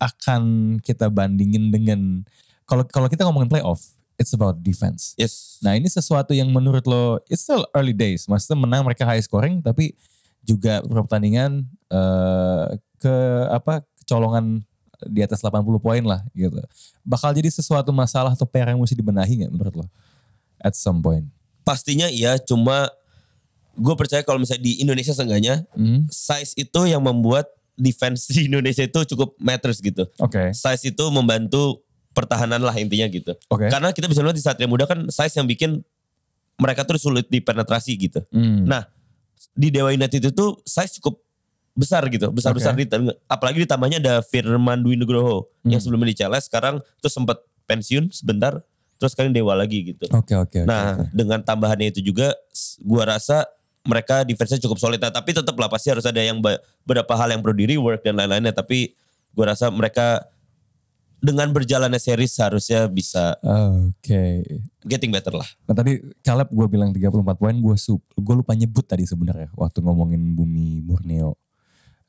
[0.00, 0.42] akan
[0.80, 2.24] kita bandingin dengan
[2.64, 5.18] kalau kalau kita ngomongin playoff, it's about defense.
[5.18, 5.58] Yes.
[5.60, 8.30] Nah ini sesuatu yang menurut lo, it's still early days.
[8.30, 9.98] Maksudnya menang mereka high scoring, tapi
[10.46, 12.66] juga pertandingan eh,
[13.02, 13.16] ke
[13.50, 14.62] apa kecolongan
[15.10, 16.62] di atas 80 poin lah gitu.
[17.02, 19.86] Bakal jadi sesuatu masalah atau PR yang mesti dibenahi nggak menurut lo?
[20.62, 21.26] At some point.
[21.66, 22.38] Pastinya iya.
[22.38, 22.86] Cuma
[23.74, 28.84] gue percaya kalau misalnya di Indonesia seenggaknya Hmm, size itu yang membuat defense di Indonesia
[28.84, 30.06] itu cukup matters gitu.
[30.22, 30.54] Oke.
[30.54, 31.82] Size itu membantu
[32.12, 33.32] pertahanan lah intinya gitu.
[33.48, 33.68] Oke.
[33.68, 35.80] Karena kita bisa lihat di Satria Muda kan size yang bikin
[36.56, 38.20] mereka tuh sulit dipenetrasi gitu.
[38.28, 38.84] Hmm, Nah,
[39.52, 41.18] di Dewa United itu size cukup
[41.72, 42.84] besar gitu, besar-besar Oke.
[42.84, 42.86] di
[43.26, 45.88] apalagi ditambahnya ada Firman Dwi Nugroho yang Hmm.
[45.88, 48.60] sebelumnya di CS sekarang terus sempat pensiun sebentar
[49.00, 50.04] terus sekarang Dewa lagi gitu.
[50.12, 50.62] Oke oke.
[50.62, 51.10] oke, Nah, oke.
[51.10, 52.36] dengan tambahannya itu juga
[52.78, 53.48] gua rasa
[53.82, 55.00] mereka defense-nya cukup solid.
[55.00, 58.14] Nah, tapi tetap lah pasti harus ada yang beberapa hal yang perlu di rework dan
[58.14, 58.54] lain-lainnya.
[58.54, 58.94] Tapi
[59.32, 60.22] gua rasa mereka
[61.22, 63.38] dengan berjalannya series harusnya bisa
[63.86, 64.42] Oke.
[64.82, 65.46] getting better lah.
[65.70, 69.78] Nah tadi Caleb gue bilang 34 poin, gue sup, gue lupa nyebut tadi sebenarnya waktu
[69.78, 71.38] ngomongin Bumi Borneo.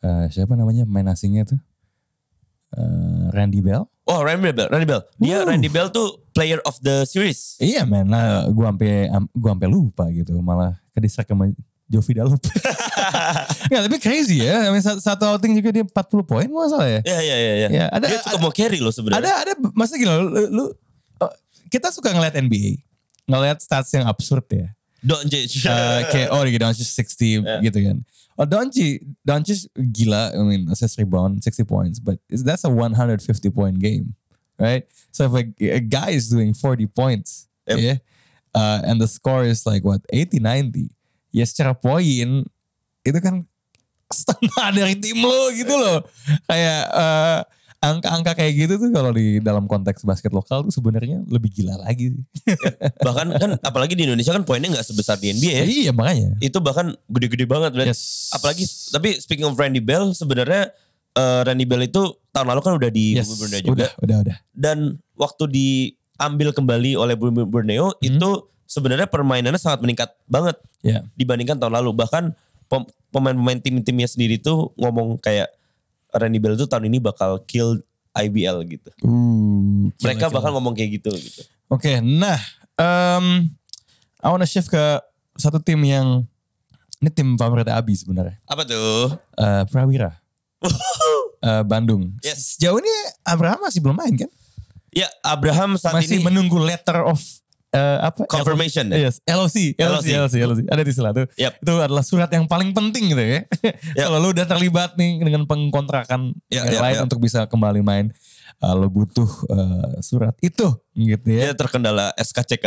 [0.02, 1.62] Eh, siapa namanya main asingnya tuh?
[2.74, 3.86] Eh, Randy Bell.
[4.10, 5.06] Oh, Randy Bell, Randy Bell.
[5.22, 5.54] Dia Wuh.
[5.54, 7.56] Randy Bell tuh player of the series.
[7.62, 11.54] Iya men, nah, gue sampai gue sampai lupa gitu, malah ke distract sama
[11.94, 12.42] Jovi Dalop.
[13.70, 14.66] Nggak, tapi crazy ya.
[14.66, 15.94] I mean, satu, satu outing juga dia 40
[16.26, 17.02] poin masalah ya.
[17.06, 17.54] Iya, iya, iya.
[17.54, 17.68] Ya.
[17.70, 19.22] Ya, ada- Dia cukup mau carry loh sebenarnya.
[19.22, 20.66] Ada ada maksudnya gini loh, lu, lu
[21.22, 21.32] oh,
[21.70, 22.82] kita suka ngeliat NBA,
[23.30, 24.74] ngeliat stats yang absurd ya.
[25.04, 25.68] Doncic.
[25.68, 27.60] Eh, kayak oh gitu Doncic 60 Yeah.
[27.62, 27.98] gitu kan.
[28.34, 33.22] Oh Doncic, Doncic gila, I mean assist rebound 60 points, but that's a 150
[33.54, 34.16] point game,
[34.58, 34.88] right?
[35.14, 35.44] So if a,
[35.78, 37.78] a guy is doing 40 points, Yep.
[37.80, 37.98] yeah,
[38.52, 40.88] uh, and the score is like what 80 90,
[41.34, 42.46] ya secara poin
[43.04, 43.44] itu kan
[44.14, 46.06] setengah dari tim lo gitu loh.
[46.46, 47.40] Kayak eh,
[47.84, 52.16] angka-angka kayak gitu tuh kalau di dalam konteks basket lokal tuh sebenarnya lebih gila lagi.
[53.06, 55.66] bahkan kan apalagi di Indonesia kan poinnya nggak sebesar di NBA ya.
[55.66, 56.38] Iya makanya.
[56.40, 57.76] Itu bahkan gede-gede banget.
[57.76, 58.32] Yes.
[58.32, 60.72] Apalagi tapi speaking of Randy Bell sebenarnya
[61.18, 64.18] eh, Randy Bell itu tahun lalu kan udah di yes, Bumi Borneo juga udah, udah,
[64.26, 64.38] udah.
[64.58, 64.78] dan
[65.14, 68.10] waktu diambil kembali oleh Bumi Borneo Hmm.
[68.10, 68.30] itu
[68.74, 71.06] sebenarnya permainannya sangat meningkat banget Ya.
[71.14, 72.34] dibandingkan tahun lalu bahkan
[72.66, 75.54] pem- pemain-pemain tim-timnya sendiri tuh ngomong kayak
[76.12, 77.82] Randy Bell itu tahun ini bakal kill
[78.12, 78.90] IBL gitu.
[79.02, 80.56] Uh, Mereka gila, bakal gila.
[80.58, 81.42] ngomong kayak gitu gitu.
[81.68, 82.38] Oke, nah,
[82.76, 83.50] um,
[84.20, 84.84] I wanna shift ke
[85.34, 86.22] satu tim yang
[86.98, 89.18] ini tim favorit Abi sebenarnya, Apa tuh?
[89.36, 90.18] Eh, Prawira,
[91.44, 92.16] Eh, Bandung.
[92.22, 92.56] Yes.
[92.56, 92.88] Sejauh ini
[93.22, 94.32] Abraham masih belum main kan?
[94.96, 97.20] Ya Abraham saat masih ini menunggu letter of
[97.74, 98.24] eh, apa?
[98.30, 99.10] confirmation ya.
[99.10, 100.36] Yes, LOC, LOC, LOC.
[100.46, 100.60] LOC.
[100.70, 101.26] Ada di istilah tuh.
[101.34, 101.54] Yep.
[101.66, 103.42] Itu adalah surat yang paling penting gitu ya.
[103.98, 104.06] Yep.
[104.06, 107.06] Kalau lu udah terlibat nih dengan pengkontrakan Yep, yang yep, lain yep.
[107.10, 108.06] untuk bisa kembali main,
[108.62, 111.50] eh, lo butuh eh, surat itu gitu ya.
[111.50, 112.66] Dia terkendala SKCK.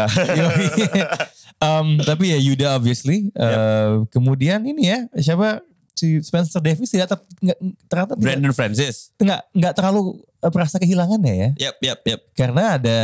[1.62, 3.30] Um, tapi ya Yuda obviously.
[3.32, 5.62] Uh, Kemudian ini ya siapa
[5.96, 9.16] si Spencer Davis tidak ter, nggak- ternyata tidak, Brandon Francis.
[9.16, 12.20] nggak nggak terlalu uh, merasa kehilangannya ya Yap, yap, yap.
[12.36, 12.98] karena ada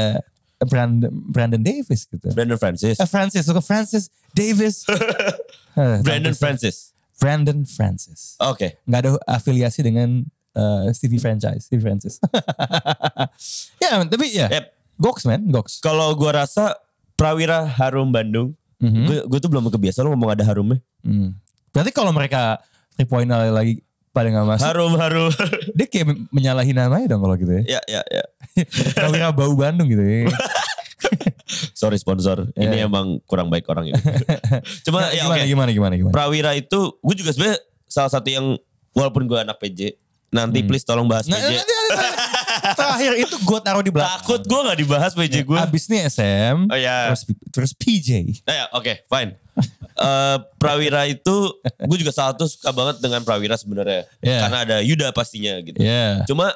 [0.66, 2.30] Brandon Brandon Davis gitu.
[2.32, 2.96] Brandon Francis.
[3.00, 4.82] Eh, Francis, suka Francis Davis.
[5.72, 6.92] Eh, Brandon Francis.
[7.16, 8.36] Brandon Francis.
[8.44, 8.76] Oke.
[8.84, 10.20] Nggak ada afiliasi dengan
[10.52, 12.20] uh, Stevie Franchise, Stevie Francis.
[13.80, 14.64] ya, tapi ya, Yep.
[15.00, 15.80] Gox man, Gox.
[15.80, 16.76] Kalau gua rasa
[17.16, 18.52] Prawira Harum Bandung.
[18.84, 19.06] Mhm.
[19.08, 20.82] Gue gue tuh belum kebiasa lo ngomong ada harumnya.
[21.06, 21.38] Hmm.
[21.72, 22.58] Berarti kalau mereka
[22.98, 23.78] three point lagi
[24.12, 25.32] pada nggak masuk, Harum harum.
[25.72, 27.80] dia kayak menyalahi namanya dong kalau gitu ya.
[27.80, 28.24] ya ya ya.
[28.94, 30.28] Prawira bau Bandung gitu ya.
[31.74, 32.48] Sorry sponsor.
[32.52, 32.86] Ya, Ini ya.
[32.86, 33.96] emang kurang baik orang ini.
[34.86, 35.48] Cuma ya gimana, oke.
[35.48, 36.12] gimana, gimana, gimana.
[36.12, 38.56] Prawira itu gue juga sebenarnya salah satu yang
[38.92, 39.96] walaupun gue anak PJ
[40.28, 40.68] nanti Hmm.
[40.70, 41.44] please tolong bahas Nah, PJ.
[41.54, 42.20] nanti, nanti, nanti.
[42.72, 44.16] Terakhir itu gue taruh di belakang.
[44.18, 45.58] Takut gue gak dibahas PJ gue.
[45.58, 47.10] Abis nih SM, Oh ya.
[47.10, 48.08] terus, terus PJ.
[48.42, 49.36] Eh, ya, Oke, fine.
[50.02, 54.10] Eh, Prawira itu, gue juga salah tuh suka banget dengan Prawira sebenarnya.
[54.18, 54.40] Yeah.
[54.42, 55.78] Karena ada Yuda pastinya gitu.
[55.78, 56.26] Ya.
[56.26, 56.50] Cuma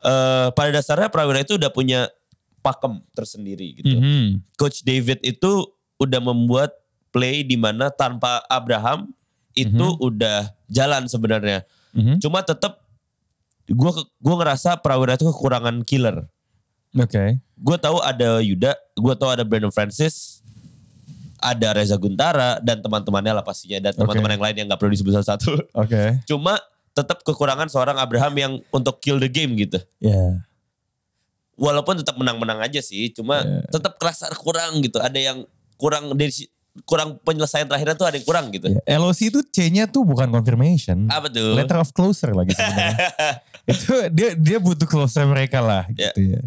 [0.00, 2.08] eh, pada dasarnya Prawira itu udah punya
[2.64, 3.92] pakem tersendiri gitu.
[3.92, 4.40] Mhm.
[4.56, 5.68] Coach David itu
[6.00, 6.72] udah membuat
[7.12, 9.12] play di mana tanpa Abraham
[9.52, 11.66] itu udah jalan sebenarnya.
[11.92, 12.22] Mhm.
[12.22, 12.84] Cuma tetap
[13.68, 13.90] gue
[14.22, 16.24] gua ngerasa Prawira itu kekurangan killer.
[16.96, 17.36] Oke.
[17.58, 20.37] Gue tahu ada Yuda, gue tahu ada Brandon Francis,
[21.38, 24.34] ada Reza Guntara dan teman-temannya lah pastinya dan teman-teman Oke.
[24.34, 25.52] yang lain yang nggak perlu disebut satu-satu.
[25.74, 26.02] Oke.
[26.26, 26.58] Cuma
[26.92, 29.78] tetap kekurangan seorang Abraham yang untuk kill the game gitu.
[29.98, 30.42] Ya.
[31.58, 33.66] Walaupun tetap menang-menang aja sih, cuma Yeah.
[33.70, 35.02] tetap kerasa kurang gitu.
[35.02, 35.38] Ada yang
[35.74, 36.30] kurang dari
[36.86, 38.70] kurang penyelesaian terakhirnya tuh ada yang kurang gitu.
[38.70, 41.10] Ya, LOC itu C-nya tuh bukan confirmation.
[41.10, 41.58] Apa tuh?
[41.58, 42.98] Letter of closer lagi sebenarnya.
[43.74, 46.14] itu dia dia butuh closer mereka lah Ya.
[46.14, 46.42] gitu ya.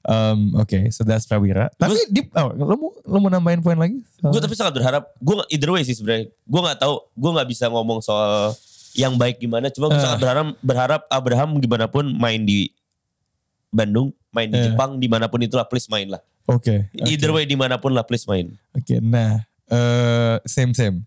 [0.00, 1.68] Um, Oke, so that's Prawira.
[1.76, 4.00] Tapi di, oh, lo mau lo mau nambahin poin lagi?
[4.18, 6.32] Gue tapi sangat berharap, gue either way sih sebenarnya.
[6.48, 8.56] Gue nggak tahu, gue nggak bisa ngomong soal
[8.96, 9.68] yang baik gimana.
[9.68, 10.02] Cuma gue Eh.
[10.02, 12.72] sangat berharap, berharap Abraham gimana pun main di
[13.68, 14.64] Bandung, main di Eh.
[14.72, 16.22] Jepang, di mana pun itulah please main lah.
[16.48, 16.88] Oke.
[16.90, 17.06] oke.
[17.06, 18.50] Either way di mana pun lah please main.
[18.72, 21.04] Oke, nah eh same same.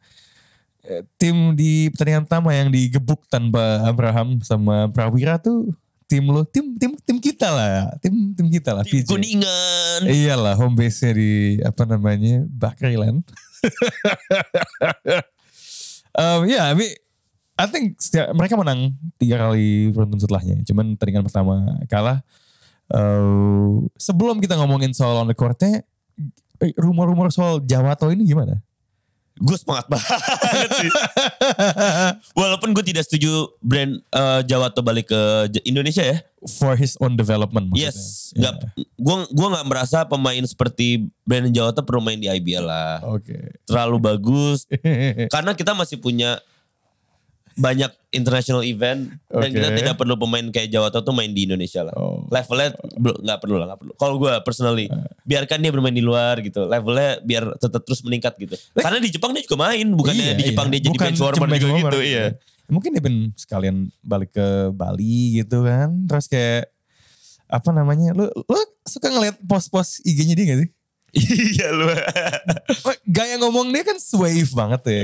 [0.83, 5.71] Eh, Tim di pertandingan pertama yang digebuk tanpa Abraham sama Prawira tuh
[6.07, 8.83] tim lo, tim tim tim kita lah, tim tim kita lah.
[8.85, 9.09] Tim PJ.
[9.09, 9.99] Kuningan.
[10.07, 13.23] Iyalah home base-nya di apa namanya Bakriland.
[16.19, 16.91] um, ya, yeah, I mean,
[17.53, 20.65] I think setiap, mereka menang tiga kali beruntun setelahnya.
[20.65, 22.19] Cuman pertandingan pertama kalah.
[22.91, 25.81] Uh, sebelum kita ngomongin soal on the court-nya,
[26.61, 28.59] eh, rumor-rumor soal Jawato ini gimana?
[29.33, 30.09] Gue semangat banget
[30.77, 30.91] sih.
[32.39, 35.21] Walaupun gue tidak setuju brand eh, Jawato balik ke
[35.65, 36.17] Indonesia ya.
[36.59, 37.89] For his own development maksudnya.
[37.89, 38.51] Yes, Ya.
[38.51, 42.99] nggak, gue gua nggak merasa pemain seperti Brandon Jawato perlu main di IBL lah.
[43.07, 43.57] Oke.
[43.63, 44.67] Terlalu bagus.
[45.33, 46.37] Karena kita masih punya
[47.53, 51.93] banyak international event dan kita tidak perlu pemain kayak Jawato tuh main di Indonesia lah.
[51.97, 52.25] Oh.
[52.29, 53.93] Levelnya belum nggak perlu lah, nggak perlu.
[53.97, 54.87] Kalau gue personally,
[55.25, 56.65] biarkan dia bermain di luar gitu.
[56.65, 58.55] Levelnya biar tetap terus meningkat gitu.
[58.77, 60.73] Karena di Jepang dia juga main, bukannya Iya, di Jepang iya.
[60.77, 61.99] dia jadi Bukan bench warmer cuma bench juga warmer, gitu.
[62.01, 62.25] Iya.
[62.71, 65.89] Mungkin dia pengen sekalian balik ke Bali gitu kan.
[66.09, 66.73] Terus kayak
[67.49, 68.17] apa namanya?
[68.17, 70.69] Lu lu suka ngeliat post-post IG-nya dia gak sih?
[71.13, 71.85] Iya lu.
[72.89, 75.01] Wah, Gaya ngomong dia kan wave banget ya.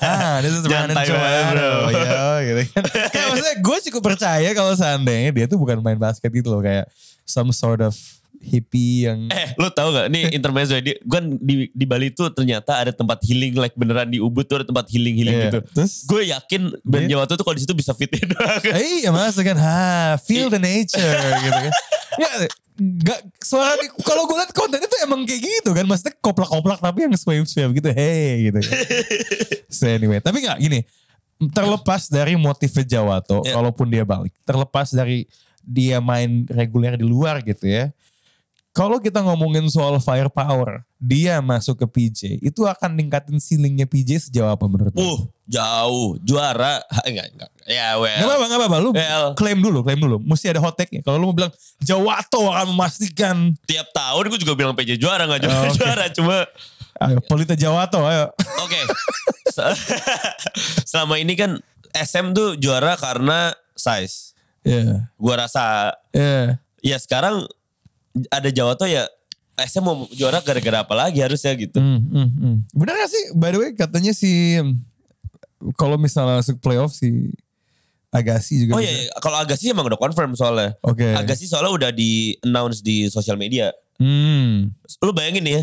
[0.00, 1.72] ah, this is Brandon Nyantai banget, bro.
[1.92, 2.84] Ya, gitu kan.
[3.12, 6.64] Kayak maksudnya gue cukup percaya kalau seandainya dia tuh bukan main basket gitu loh.
[6.64, 6.88] Kayak
[7.28, 7.92] some sort of
[8.44, 9.26] hippie yang...
[9.28, 10.06] Eh, lu tahu gak?
[10.06, 14.06] Nih intermezzo dia, gue kan di, di Bali tuh ternyata ada tempat healing like beneran
[14.06, 15.44] di Ubud tuh ada tempat healing healing Iya.
[15.48, 15.58] gitu.
[15.72, 18.28] Terus Gue yakin Ben Dia- Jawato tuh kalau di situ bisa fit in.
[18.70, 19.80] Eh, iya masuk kan, ha,
[20.20, 21.00] feel the nature
[21.44, 21.72] gitu kan.
[22.14, 22.30] Ya,
[23.00, 25.82] gak, suara di- kalau gue liat kontennya tuh emang kayak gitu kan.
[25.82, 27.88] Maksudnya koplak-koplak tapi yang swave-swave gitu.
[27.90, 28.72] Hey gitu kan.
[29.66, 30.84] so anyway, tapi gak gini.
[31.50, 33.58] Terlepas dari motifnya Jawato, Ya.
[33.58, 34.30] kalaupun dia balik.
[34.46, 35.26] Terlepas dari
[35.60, 37.90] dia main reguler di luar gitu ya.
[38.74, 44.50] Kalau kita ngomongin soal firepower, dia masuk ke PJ, itu akan ningkatin ceilingnya PJ sejauh
[44.50, 44.98] apa menurut lu?
[44.98, 46.18] Uh, jauh.
[46.20, 46.82] Juara.
[47.06, 47.50] Enggak, enggak.
[47.64, 48.18] Ya, well.
[48.18, 48.78] Gak apa-apa, gak apa-apa.
[48.78, 49.26] Lu Well.
[49.38, 50.18] klaim dulu, klaim dulu.
[50.18, 51.00] Mesti ada hot take-nya.
[51.00, 53.54] Kalau lu mau bilang Jawato akan memastikan.
[53.62, 55.78] Tiap tahun gue juga bilang PJ juara gak juara Oh, oke.
[55.78, 56.36] juara cuma
[56.96, 58.34] Ayo, Polita Jawato, ayo.
[58.58, 58.80] oke.
[59.48, 59.78] Se-
[60.90, 61.58] Selama ini kan
[61.90, 64.34] SM tuh juara karena size.
[64.62, 66.58] Iya, Gua rasa iya.
[66.80, 67.44] ya sekarang
[68.30, 69.06] ada Jawato ya
[69.54, 71.78] SM mau juara gara-gara apa lagi harusnya gitu.
[71.78, 72.54] Hmm, hmm, hmm.
[72.74, 73.24] Bener gak sih?
[73.34, 74.58] By the way, katanya si
[75.78, 77.30] kalau misalnya masuk playoff si
[78.10, 78.78] Agassi juga.
[78.78, 78.86] Oh bisa.
[78.86, 79.10] iya, iya.
[79.18, 80.78] kalau Agassi emang udah confirm soalnya.
[80.82, 81.06] Oke.
[81.14, 83.74] Agassi soalnya udah di announce di sosial media.
[83.98, 84.70] Hmm.
[85.02, 85.62] Lu bayangin nih ya,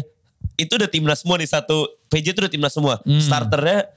[0.59, 2.99] itu udah timnas semua nih satu PJ itu udah timnas semua.
[3.03, 3.19] Hmm.
[3.19, 3.87] Starternya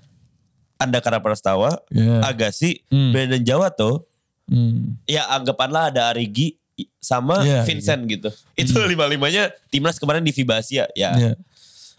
[0.75, 2.23] Andakara Prastawa, Iya.
[2.23, 3.11] Agassi, Hmm.
[3.11, 4.07] Brandon Jawato,
[4.47, 4.99] Hmm.
[5.07, 6.59] ya anggapanlah ada Arigi
[6.99, 8.29] sama Iya, Vincent gitu.
[8.55, 10.85] Itu lima-limanya timnas kemarin di FIBA Asia.
[10.93, 11.33] Ya, Iya.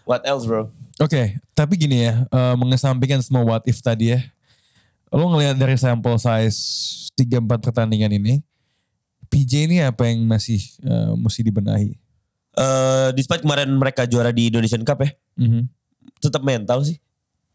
[0.04, 0.68] what else bro?
[0.98, 4.20] Oke, tapi gini ya, eh, mengesampingkan semua what if tadi ya.
[5.12, 6.60] Lo ngelihat dari sampel size
[7.16, 8.44] 3-4 pertandingan ini,
[9.28, 11.96] PJ ini apa yang masih eh, mesti dibenahi?
[12.56, 15.68] Eh, despite kemarin mereka juara di Indonesian Cup ya, Mhm.
[16.20, 17.00] tetap mental sih.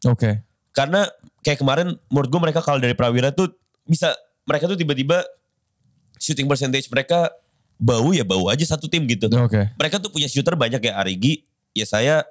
[0.05, 0.45] Oke.
[0.73, 1.09] Karena
[1.41, 3.49] kayak kemarin menurut gue mereka kalau dari Prawira tuh
[3.85, 4.13] bisa
[4.45, 5.25] mereka tuh tiba-tiba
[6.21, 7.33] shooting percentage mereka
[7.75, 9.27] bau ya bau aja satu tim gitu.
[9.33, 9.73] Oke.
[9.75, 12.23] Mereka tuh punya shooter banyak ya Arigi, ya saya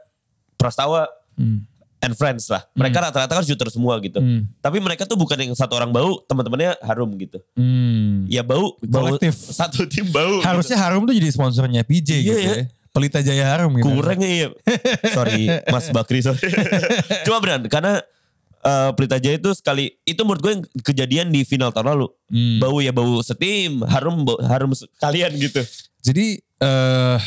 [0.56, 1.64] Prastawa, Hmm.
[2.00, 2.68] and friends lah.
[2.76, 4.20] Mereka rata-rata kan shooter semua gitu.
[4.20, 4.44] Hmm.
[4.60, 7.40] Tapi mereka tuh bukan yang satu orang bau, teman-temannya harum gitu.
[7.56, 8.28] Hmm.
[8.28, 9.34] Ya bau, bau Kolektif.
[9.36, 10.44] satu tim bau.
[10.44, 12.54] Harusnya Harum tuh jadi sponsornya PJ Iya, gitu iya.
[12.54, 12.66] ya.
[12.90, 13.88] Pelita Jaya Harum gitu.
[13.88, 14.52] Kurang ya.
[15.16, 16.44] sorry Mas Bakri sorry.
[17.26, 18.04] Cuma benar karena
[18.64, 22.08] eh, Pelita Jaya itu sekali itu menurut gue kejadian di final tahun lalu.
[22.32, 22.60] Hmm.
[22.60, 25.62] Bau ya bau setim, harum bau- harum kalian gitu.
[26.04, 27.20] Jadi eh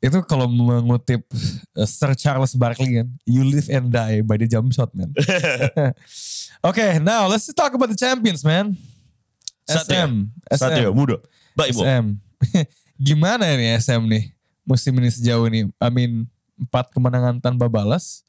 [0.00, 1.20] itu kalau mengutip
[1.76, 5.12] eh, Sir Charles Barkley kan, you live and die by the jump shot man.
[6.68, 8.72] okay, now let's talk about the champions man.
[9.70, 11.16] SM, Satria SM, muda.
[11.54, 11.78] Baik.
[11.78, 12.18] SM.
[13.06, 14.34] Gimana ini SM nih
[14.66, 15.68] musim ini sejauh ini?
[15.78, 16.26] I mean
[16.60, 18.24] empat kemenangan tanpa balas.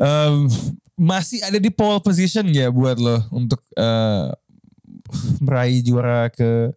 [0.00, 0.48] Em,
[0.94, 4.30] masih ada di pole position ya buat lo untuk eh,
[5.42, 6.70] meraih juara ke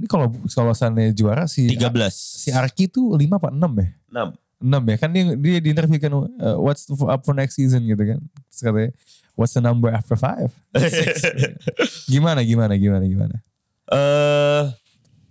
[0.00, 2.08] ini kalau kalau seandainya juara si 13.
[2.12, 3.88] si Arki tuh 5 apa 6 ya?
[4.32, 4.32] 6.
[4.60, 7.84] 6 ya kan dia dia di interview kan uh, what's the- up for next season
[7.84, 8.20] gitu kan.
[8.48, 8.90] Terus katanya
[9.36, 10.48] what's the number after 5?
[12.12, 13.36] gimana gimana gimana gimana?
[13.92, 14.64] Eh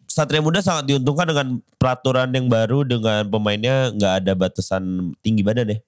[0.09, 5.69] Satria Muda sangat diuntungkan dengan peraturan yang baru dengan pemainnya nggak ada batasan tinggi badan
[5.69, 5.79] ya.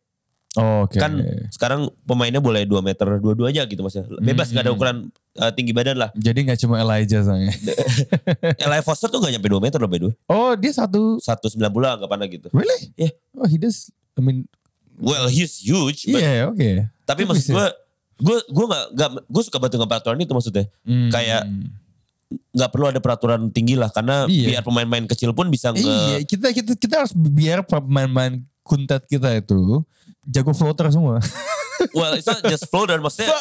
[0.53, 0.99] Oh, Oke.
[0.99, 1.15] Kan
[1.47, 4.11] sekarang pemainnya boleh 2 meter dua-dua aja gitu maksudnya.
[4.19, 4.77] Bebas nggak ada Hmm.
[4.77, 4.97] ukuran
[5.33, 6.09] eh, tinggi badan lah.
[6.11, 7.55] Jadi nggak cuma Elijah soalnya.
[8.61, 10.15] Eli Foster tuh gak nyampe 2 meter loh by the way.
[10.27, 12.47] Oh dia satu 190 anggapannya gitu.
[12.51, 12.91] really?
[12.95, 13.15] Iya.
[13.33, 13.87] Oh he does.
[14.13, 14.43] I mean
[14.97, 16.03] Well he's huge.
[16.03, 16.69] iya but- oke.
[17.07, 17.55] Tapi Tapi maksud bisa.
[17.55, 17.67] gue,
[18.21, 20.65] gue gue gak, gak gue suka bantu dengan peraturan itu maksudnya.
[20.83, 21.09] Hmm.
[21.09, 21.47] Kayak
[22.31, 24.47] nggak perlu ada peraturan tinggi lah karena Iya.
[24.49, 29.31] biar pemain-pemain kecil pun bisa nge Iya, kita kita kita harus biar pemain-pemain kuntet kita
[29.33, 29.83] itu
[30.27, 31.17] jago floater semua.
[31.97, 33.33] well it's not just floater maksudnya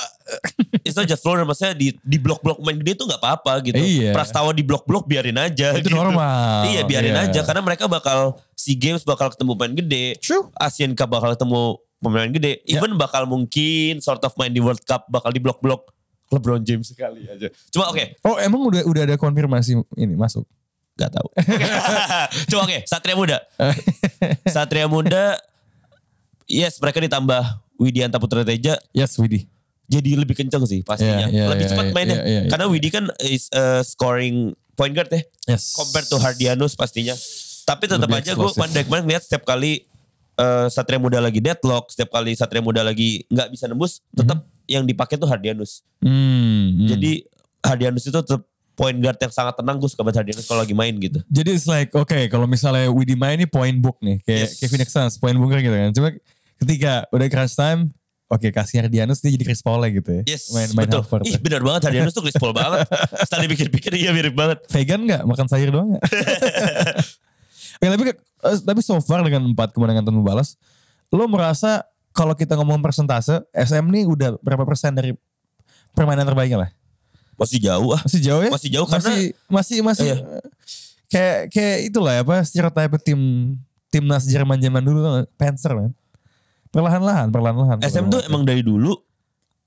[0.81, 3.77] it's not just floater maksudnya di di blok-blok pemain gede itu nggak apa-apa gitu.
[3.77, 4.17] Iya.
[4.17, 5.77] Prastawa di blok-blok biarin aja.
[5.77, 5.97] itu gitu.
[5.97, 6.65] normal.
[6.65, 7.29] Iya biarin Iya.
[7.29, 10.17] aja karena mereka bakal SEA Games bakal ketemu pemain gede.
[10.25, 10.49] True.
[10.57, 12.65] Asian Cup bakal ketemu pemain gede.
[12.65, 12.81] Ya.
[12.81, 15.93] Even bakal mungkin sort of main di World Cup bakal di blok-blok
[16.31, 17.51] LeBron James sekali aja.
[17.69, 20.47] Cuma oke, Oh emang udah udah ada konfirmasi ini masuk.
[20.95, 21.29] Gak tahu.
[22.53, 23.39] Cuma oke, Satria Muda.
[24.55, 25.41] Satria Muda,
[26.51, 27.43] yes mereka ditambah
[27.79, 29.49] Widianta Putra Teja Yes, Widi.
[29.89, 31.27] jadi lebih kenceng sih pastinya.
[31.27, 32.19] Iya, iya, lebih iya, cepat iya, mainnya.
[32.19, 32.51] iya, iya, iya.
[32.51, 35.23] Karena Widi kan is a scoring point guard ya.
[35.51, 35.73] Yes.
[35.73, 37.17] Compared to Hardianus pastinya.
[37.65, 39.83] Tapi tetap Lebih aja gue pandai kemarin lihat setiap kali
[40.37, 44.87] eh, Satria Muda lagi deadlock, setiap kali Satria Muda lagi nggak bisa nembus, tetap yang
[44.87, 45.83] dipakai tuh Hardianus.
[45.99, 46.89] Hmm, hmm.
[46.91, 47.13] Jadi
[47.61, 50.95] Hardianus itu tetap point guard yang sangat tenang gue suka banget Hardianus kalau lagi main
[50.97, 51.19] gitu.
[51.29, 54.63] Jadi it's like oke kalau misalnya Widi main ini point book nih kayak Yes.
[54.63, 55.91] Kevin Suns point booker gitu kan.
[55.93, 56.09] Cuma
[56.61, 57.89] ketika udah crunch time
[58.31, 60.39] oke kasih Hardianus dia jadi Chris Paul gitu ya.
[60.39, 61.03] Yes, main main betul.
[61.03, 61.27] half court.
[61.27, 62.87] Ih benar banget Hardianus tuh Chris Paul banget.
[63.27, 64.63] Setelah dipikir-pikir iya mirip banget.
[64.71, 66.05] Vegan nggak makan sayur doang nggak?
[67.81, 70.55] Oke, tapi eh, tapi so far dengan empat kemenangan tanpa balas,
[71.11, 71.83] lo merasa
[72.15, 75.11] kalau kita ngomong persentase SM nih udah berapa persen dari
[75.97, 76.71] permainan terbaiknya lah?
[77.41, 78.01] Masih jauh ah.
[78.05, 78.51] Masih jauh ya?
[78.53, 80.17] Masih jauh karena masih masih masih Iya.
[80.21, 80.45] eh,
[81.11, 83.21] kayak kayak itulah ya apa stereotype tim
[83.91, 85.91] timnas Jerman zaman dulu Panzer kan.
[86.71, 87.77] Perlahan-lahan, perlahan-lahan.
[87.81, 88.29] SM tuh perlahan-lahan.
[88.29, 88.95] emang dari dulu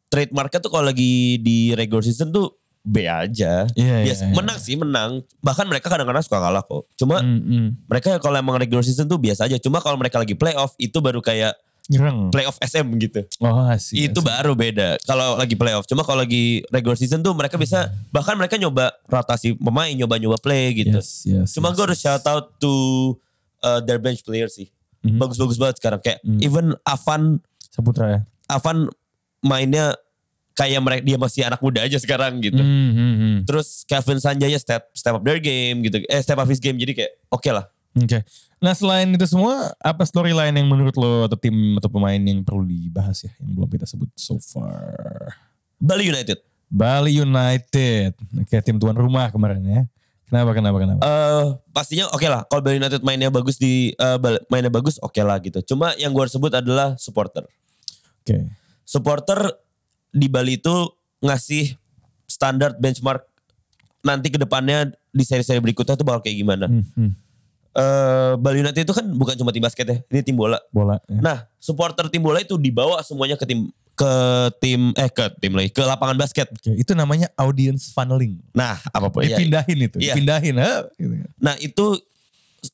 [0.07, 3.63] trademarknya tuh kalau lagi di regular season tuh B aja.
[3.73, 4.35] Iya, iya, Yes, iya.
[4.35, 5.23] menang sih menang.
[5.39, 6.83] Bahkan mereka kadang-kadang suka kalah kok.
[6.93, 7.67] Cuma Hmm, hmm.
[7.87, 9.55] mereka kalau emang regular season tuh biasa aja.
[9.55, 11.55] Cuma kalau mereka lagi playoff itu baru kayak
[11.87, 12.27] Nyerang.
[12.27, 13.23] playoff SM gitu.
[13.39, 13.95] Oh, asik.
[13.95, 14.27] itu asik.
[14.27, 14.99] baru beda.
[15.03, 15.87] Kalau lagi playoff.
[15.87, 20.75] Cuma kalau lagi regular season tuh mereka bisa bahkan mereka nyoba rotasi pemain, nyoba-nyoba play
[20.75, 20.99] gitu.
[20.99, 21.55] Yes, yes.
[21.55, 22.03] Cuma yes, gue harus yes.
[22.03, 22.71] shout out to
[23.59, 24.67] uh, their bench player sih.
[25.03, 25.19] Mhm.
[25.19, 25.99] Bagus-bagus banget sekarang.
[25.99, 26.39] Kayak Mhm.
[26.39, 28.19] even Avan Saputra ya.
[28.47, 28.87] Avan
[29.43, 29.93] mainnya
[30.53, 32.61] kayak mereka dia masih anak muda aja sekarang gitu.
[32.61, 33.37] Hmm, hmm, hmm.
[33.49, 35.99] Terus Kevin Sanjaya step step up their game gitu.
[36.05, 37.65] Eh step up his game jadi kayak oke lah.
[37.93, 38.21] Oke.
[38.63, 42.63] Nah selain itu semua, apa storyline yang menurut lo atau tim atau pemain yang perlu
[42.63, 45.35] dibahas ya, yang belum kita sebut so far?
[45.77, 46.39] Bali United.
[46.73, 49.81] Bali United, oke tim tuan rumah kemarin ya.
[50.27, 51.01] Kenapa, kenapa, kenapa?
[51.03, 52.41] Eh pastinya oke lah.
[52.49, 55.61] Kalau Bali United mainnya bagus di Bal- mainnya bagus oke lah gitu.
[55.73, 57.45] Cuma yang gue sebut adalah supporter.
[58.23, 58.49] Oke.
[58.87, 59.53] Supporter
[60.13, 60.73] di Bali itu
[61.21, 61.77] ngasih
[62.29, 63.25] standar benchmark
[64.03, 66.65] nanti ke depannya di seri-seri berikutnya tuh bakal kayak gimana.
[66.67, 67.11] Hmm, hmm.
[67.73, 70.61] Eh, Bali United itu kan bukan cuma tim basket ya, ini tim bola.
[70.69, 71.01] Bola.
[71.09, 71.17] ya.
[71.17, 74.13] Nah, supporter tim bola itu dibawa semuanya ke tim ke
[74.57, 76.49] tim eh ke tim lagi ke lapangan basket.
[76.49, 78.41] Oke, itu namanya audience funneling.
[78.51, 79.37] Nah, apa pun ya.
[79.37, 80.13] Dipindahin itu, Iya.
[80.17, 80.55] dipindahin.
[80.57, 80.89] ha?
[80.97, 81.29] Gitu kan.
[81.37, 81.85] Nah, itu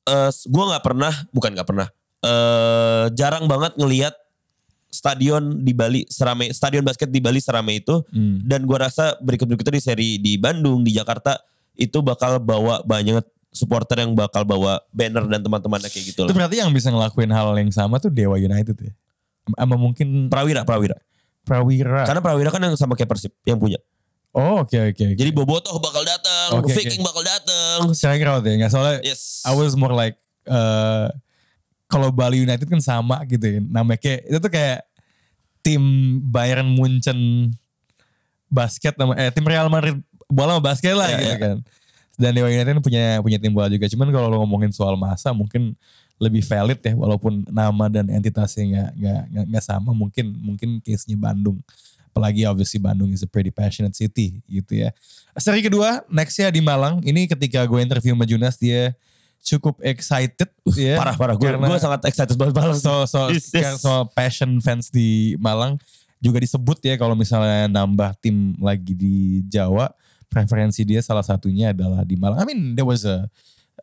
[0.06, 1.88] eh gua nggak pernah, bukan nggak pernah.
[2.20, 4.12] eh jarang banget ngelihat
[4.88, 8.44] stadion di Bali seramai stadion basket di Bali seramai itu Hmm.
[8.44, 11.40] dan gua rasa berikut-berikutnya di seri di Bandung, di Jakarta
[11.74, 16.60] itu bakal bawa banyak supporter yang bakal bawa banner dan teman-temannya kayak gitu Itu berarti
[16.60, 18.92] yang bisa ngelakuin hal yang sama tuh Dewa United ya.
[19.48, 21.00] Sama mungkin Prawira, Prawira.
[21.50, 22.06] Prawira.
[22.06, 23.82] Karena Prawira kan yang sama kayak Persib yang punya.
[24.30, 24.94] oh oke oke.
[24.94, 25.18] oke.
[25.18, 27.90] Jadi Bobotoh bakal datang, Oke, Viking bakal datang.
[27.98, 29.42] Striker out ya, nggak soalnya Yes.
[29.42, 30.14] I was more like
[30.46, 31.08] eh
[31.90, 33.58] kalau Bali United kan sama gitu ya.
[33.66, 34.86] Namanya kayak itu tuh kayak
[35.66, 35.82] tim
[36.22, 37.50] Bayern Munchen
[38.46, 39.98] basket nama eh tim Real Madrid
[40.30, 41.38] bola sama basket lah Iya, gitu iya.
[41.42, 41.58] kan.
[42.20, 43.90] Dan Dewa United punya punya tim bola juga.
[43.90, 45.74] Cuman kalau lo ngomongin soal masa mungkin
[46.20, 48.90] lebih valid ya walaupun nama dan entitasnya nggak
[49.32, 51.64] nggak nggak- sama mungkin mungkin case-nya Bandung
[52.12, 54.92] apalagi obviously Bandung is a pretty passionate city gitu ya
[55.40, 58.92] seri kedua nextnya di Malang ini ketika gue interview sama Junas dia
[59.40, 61.36] cukup excited ya Parah parah.
[61.40, 62.76] Gue gue sangat excited banget Malang.
[62.76, 63.80] so so Yes, yes.
[63.80, 65.80] soal passion fans di Malang
[66.20, 69.88] juga disebut ya kalau misalnya nambah tim lagi di Jawa
[70.28, 72.44] preferensi dia salah satunya adalah di Malang.
[72.44, 73.32] I mean there was a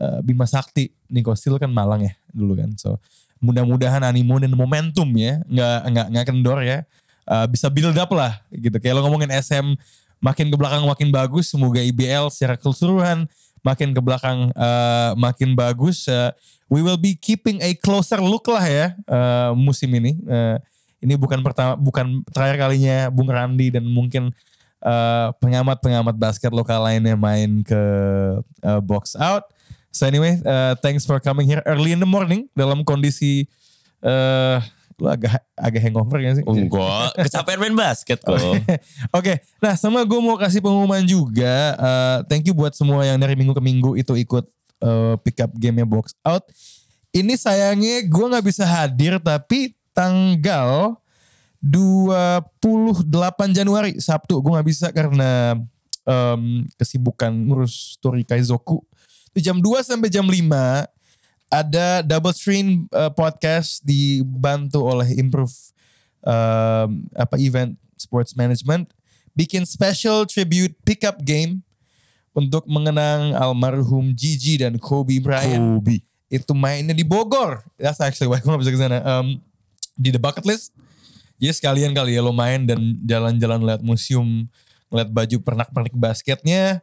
[0.01, 2.73] uh, Bima Sakti Niko Steel kan Malang ya dulu kan.
[2.77, 3.01] So
[3.41, 6.85] mudah-mudahan animo dan momentum ya nggak nggak nggak kendor ya
[7.27, 8.79] Uh, bisa build up lah gitu.
[8.79, 9.75] Kayak lo ngomongin SM
[10.23, 11.51] makin ke belakang makin bagus.
[11.51, 13.27] Semoga IBL secara keseluruhan
[13.67, 16.07] makin ke belakang uh, makin bagus.
[16.07, 16.31] Uh,
[16.71, 20.15] we will be keeping a closer look lah ya uh, musim ini.
[20.23, 20.63] Uh,
[21.03, 24.31] ini bukan pertama bukan terakhir kalinya Bung Randi dan mungkin
[24.87, 27.83] uh, pengamat-pengamat basket lokal lainnya main ke
[28.63, 29.51] uh, box out.
[29.97, 33.49] So anyway, uh, thanks for coming here early in the morning dalam kondisi
[34.05, 34.61] uh,
[35.01, 36.45] lu agak agak hangover gak sih?
[36.45, 38.37] Enggak, kecapean main basket kok.
[39.17, 41.73] Oke, nah sama gue mau kasih pengumuman juga.
[41.81, 44.45] Uh, thank you buat semua yang dari minggu ke minggu itu ikut
[44.85, 46.45] uh, pick up gamenya box out.
[47.17, 51.01] Ini sayangnya gue nggak bisa hadir tapi tanggal
[51.65, 53.01] 28
[53.57, 55.57] Januari Sabtu gue nggak bisa karena
[56.05, 58.85] em, kesibukan ngurus Tori Kaizoku.
[59.37, 60.33] Jam 2 sampai jam 5
[61.47, 65.53] ada double stream uh, podcast dibantu oleh Improve
[66.27, 68.91] um, apa event sports management
[69.37, 71.61] bikin special tribute pickup game
[72.37, 75.81] untuk mengenang almarhum Gigi dan Kobe Bryant.
[75.81, 76.05] Kobe.
[76.29, 77.65] Itu mainnya di Bogor.
[77.81, 79.01] That's actually why gue gak bisa ke sana.
[79.05, 79.41] Um,
[79.97, 80.77] di the bucket list.
[81.41, 84.49] Jadi sekalian kali ya lo main dan jalan-jalan lihat museum,
[84.89, 86.81] ngeliat baju pernak-pernik basketnya.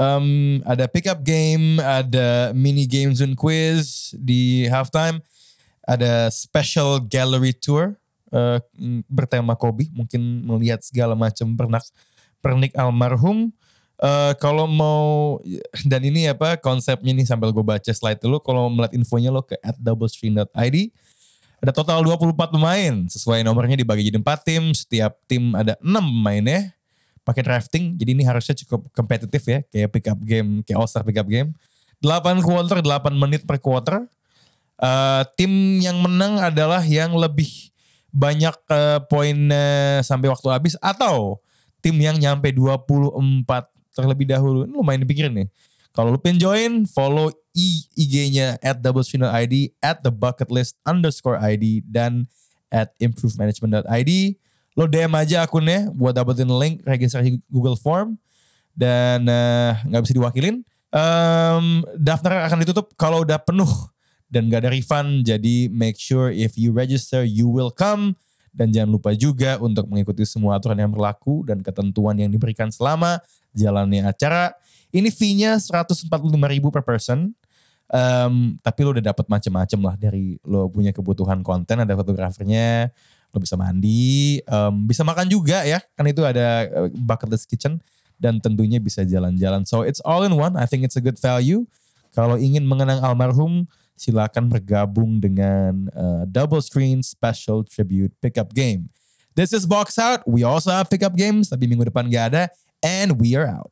[0.00, 5.20] Um, ada pickup game, ada mini games and quiz di halftime.
[5.84, 8.00] Ada special gallery tour
[8.32, 8.64] uh,
[9.12, 9.92] bertema Kobe.
[9.92, 11.84] Mungkin melihat segala macam pernak
[12.40, 13.52] pernik almarhum.
[14.00, 15.36] Eh, kalau mau
[15.84, 18.40] dan ini apa konsepnya nih sambil gue baca slide dulu.
[18.40, 20.76] Kalau melihat infonya lo ke at doublestream.id.
[21.60, 22.94] Ada total 24 pemain.
[23.12, 24.62] Sesuai nomornya dibagi jadi 4 tim.
[24.72, 26.72] Setiap tim ada 6 pemainnya.
[27.22, 27.94] Pakai drafting.
[28.00, 29.60] Jadi ini harusnya cukup kompetitif ya.
[29.68, 30.64] Kayak pick up game.
[30.64, 31.52] Kayak all-star pick up game.
[32.00, 34.08] 8 quarter, 8 menit per quarter.
[34.80, 35.52] Eh, tim
[35.84, 37.68] yang menang adalah yang lebih
[38.10, 40.74] banyak eh, poinnya sampai waktu habis.
[40.80, 41.44] Atau
[41.84, 44.64] tim yang nyampe 24 terlebih dahulu.
[44.64, 45.48] Ini lumayan dipikirin nih.
[45.90, 47.34] Kalau lu pengen join, follow
[47.98, 52.30] IG-nya at doublestream.id, at the bucket list underscore ID, dan
[52.70, 54.38] at improvemanagement.id.
[54.80, 58.16] Lo DM aja akunnya buat dapetin link registrasi Google Form.
[58.72, 60.64] Dan eh, nggak bisa diwakilin.
[60.90, 61.66] Em,
[62.00, 63.68] daftar akan ditutup kalau udah penuh
[64.32, 65.28] dan gak ada refund.
[65.28, 68.16] Jadi make sure if you register, you will come.
[68.50, 73.22] Dan jangan lupa juga untuk mengikuti semua aturan yang berlaku dan ketentuan yang diberikan selama
[73.54, 74.56] jalannya acara.
[74.90, 76.10] Ini fee-nya 145
[76.50, 77.30] ribu per person.
[77.90, 82.90] Em, tapi lo udah dapat macam-macam lah dari lo punya kebutuhan konten, ada fotografernya,
[83.30, 87.78] lo bisa mandi, em, bisa makan juga ya, kan itu ada eh, bucket list kitchen
[88.20, 89.64] dan tentunya bisa jalan-jalan.
[89.64, 90.58] So it's all in one.
[90.58, 91.64] I think it's a good value.
[92.12, 98.88] Kalau ingin mengenang almarhum, silakan bergabung dengan uh, Double Screen Special Tribute Pickup Game.
[99.38, 100.26] This is Box Out.
[100.26, 102.50] We also have pickup games, tapi minggu depan gak ada.
[102.82, 103.70] And we are out.